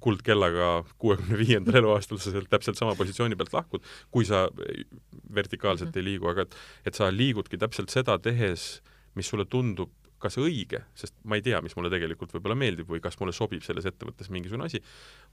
[0.00, 4.46] kuldkellaga kuuekümne viiendal eluaastal sa sealt täpselt sama positsiooni pealt lahkud, kui sa
[5.34, 5.92] vertikaalselt mm.
[5.92, 5.98] -hmm.
[5.98, 8.82] ei liigu, aga et, et sa liigudki täpselt seda tehes,
[9.14, 9.92] mis sulle tundub
[10.22, 13.64] kas õige, sest ma ei tea, mis mulle tegelikult võib-olla meeldib või kas mulle sobib
[13.64, 14.80] selles ettevõttes mingisugune asi,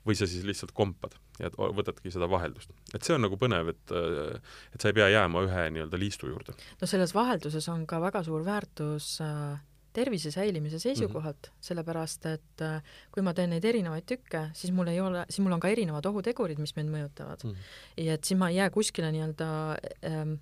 [0.05, 2.74] või sa siis lihtsalt kompad ja võtadki seda vaheldust.
[2.93, 6.55] et see on nagu põnev, et et sa ei pea jääma ühe nii-öelda liistu juurde.
[6.82, 9.61] no selles vahelduses on ka väga suur väärtus äh,
[9.94, 11.68] tervise säilimise seisukohalt mm, -hmm.
[11.68, 12.82] sellepärast et äh,
[13.12, 16.06] kui ma teen neid erinevaid tükke, siis mul ei ole, siis mul on ka erinevad
[16.06, 17.56] ohutegurid, mis mind mõjutavad Mhm.
[17.98, 20.34] ja et siis ma ei jää kuskile nii-öelda ähm,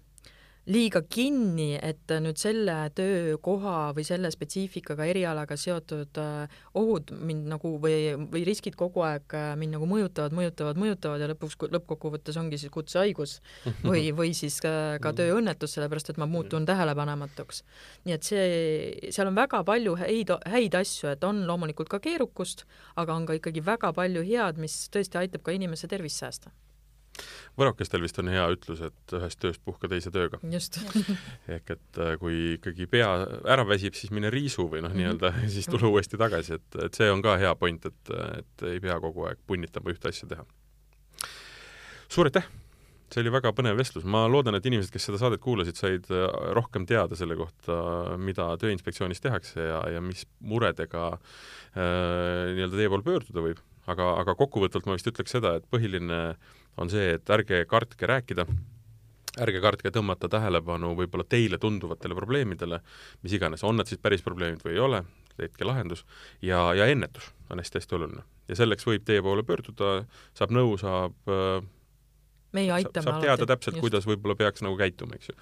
[0.69, 7.73] liiga kinni, et nüüd selle töökoha või selle spetsiifikaga erialaga seotud äh, ohud mind nagu
[7.81, 12.61] või, või riskid kogu aeg äh, mind nagu mõjutavad, mõjutavad, mõjutavad ja lõpuks, lõppkokkuvõttes ongi
[12.61, 13.39] siis kutsehaigus
[13.89, 17.63] või, või siis ka, ka tööõnnetus, sellepärast et ma muutun tähelepanematuks.
[18.05, 18.49] nii et see,
[19.09, 22.67] seal on väga palju häid, häid asju, et on loomulikult ka keerukust,
[23.01, 26.53] aga on ka ikkagi väga palju head, mis tõesti aitab ka inimese tervist säästa.
[27.59, 30.39] Võrokestel vist on hea ütlus, et ühest tööst puhka teise tööga.
[31.55, 33.09] ehk et äh, kui ikkagi pea
[33.45, 34.99] ära väsib, siis mine riisu või noh, Mhm.
[35.01, 38.79] nii-öelda siis tule uuesti tagasi, et, et see on ka hea point, et, et ei
[38.83, 40.47] pea kogu aeg punnitama ühte asja teha.
[42.11, 42.47] suur aitäh!
[43.11, 46.29] see oli väga põnev vestlus, ma loodan, et inimesed, kes seda saadet kuulasid, said äh,
[46.55, 47.75] rohkem teada selle kohta,
[48.15, 53.59] mida Tööinspektsioonis tehakse ja, ja mis muredega äh, nii-öelda teie poole pöörduda võib.
[53.91, 56.21] aga, aga kokkuvõtvalt ma vist ütleks seda, et põhiline
[56.77, 58.45] on see, et ärge kartke rääkida
[59.39, 62.81] ärge kartke tõmmata tähelepanu võib-olla teile tunduvatele probleemidele,
[63.23, 65.03] mis iganes, on nad siis päris probleemid või ei ole,
[65.39, 66.03] leidke lahendus
[66.43, 68.25] ja, ja ennetus on hästi-hästi oluline.
[68.51, 70.01] ja selleks võib teie poole pöörduda,
[70.37, 71.15] saab nõu, saab
[72.55, 75.37] meie aitame saab teada täpselt, kuidas võib-olla peaks nagu käituma, eks ju.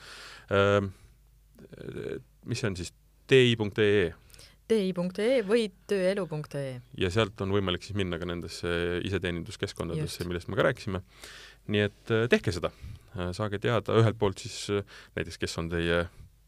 [2.45, 2.93] mis see on siis,
[3.30, 4.09] ti.ee?
[4.70, 6.80] ti.ee või tööelu.ee.
[7.01, 8.70] ja sealt on võimalik siis minna ka nendesse
[9.07, 11.01] iseteeninduskeskkondadesse, millest me ka rääkisime.
[11.70, 12.72] nii et tehke seda,
[13.36, 14.86] saage teada ühelt poolt siis
[15.17, 16.03] näiteks, kes on teie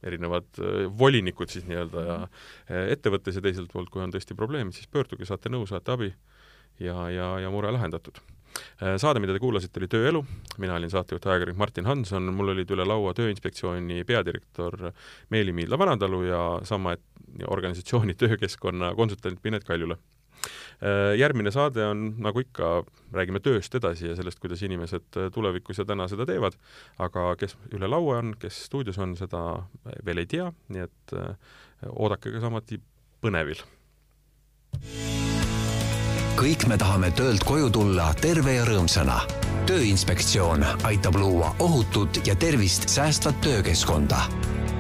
[0.06, 0.48] erinevad
[0.98, 2.20] volinikud siis nii-öelda ja
[2.94, 6.10] ettevõttes ja teiselt poolt, kui on tõesti probleemid, siis pöörduge, saate nõu, saate abi
[6.82, 8.22] ja, ja, ja mure lahendatud.
[8.98, 10.22] Saade, mida te kuulasite, oli Tööelu,
[10.62, 14.90] mina olin saatejuht ajakirjanik Martin Hanson, mul olid üle laua Tööinspektsiooni peadirektor
[15.30, 16.96] Meeli Miidla-Vanatalu ja sama
[17.48, 19.98] organisatsiooni töökeskkonna konsultant Pinet Kaljula.
[21.18, 22.70] Järgmine saade on, nagu ikka,
[23.14, 26.58] räägime tööst edasi ja sellest, kuidas inimesed tulevikus ja täna seda teevad,
[26.98, 29.44] aga kes üle laua on, kes stuudios on, seda
[30.06, 31.16] veel ei tea, nii et
[31.92, 32.82] oodake ka samuti
[33.22, 33.62] põnevil.
[36.42, 39.22] Kõik me tahame töölt koju tulla terve ja rõõmsana.
[39.70, 44.22] tööinspektsioon aitab luua ohutut ja tervist säästvat töökeskkonda.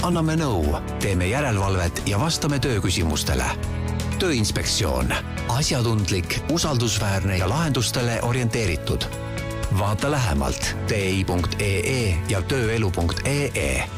[0.04, 3.46] anname nõu, teeme järelevalvet ja vastame tööküsimustele
[4.22, 5.14] tööinspektsioon,
[5.50, 9.06] asjatundlik, usaldusväärne ja lahendustele orienteeritud.
[9.80, 13.90] vaata lähemalt ti.ee ja tööelu.ee.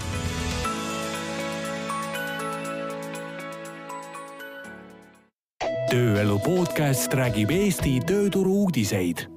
[5.93, 9.27] tööelu podcast räägib Eesti tööturu uudiseid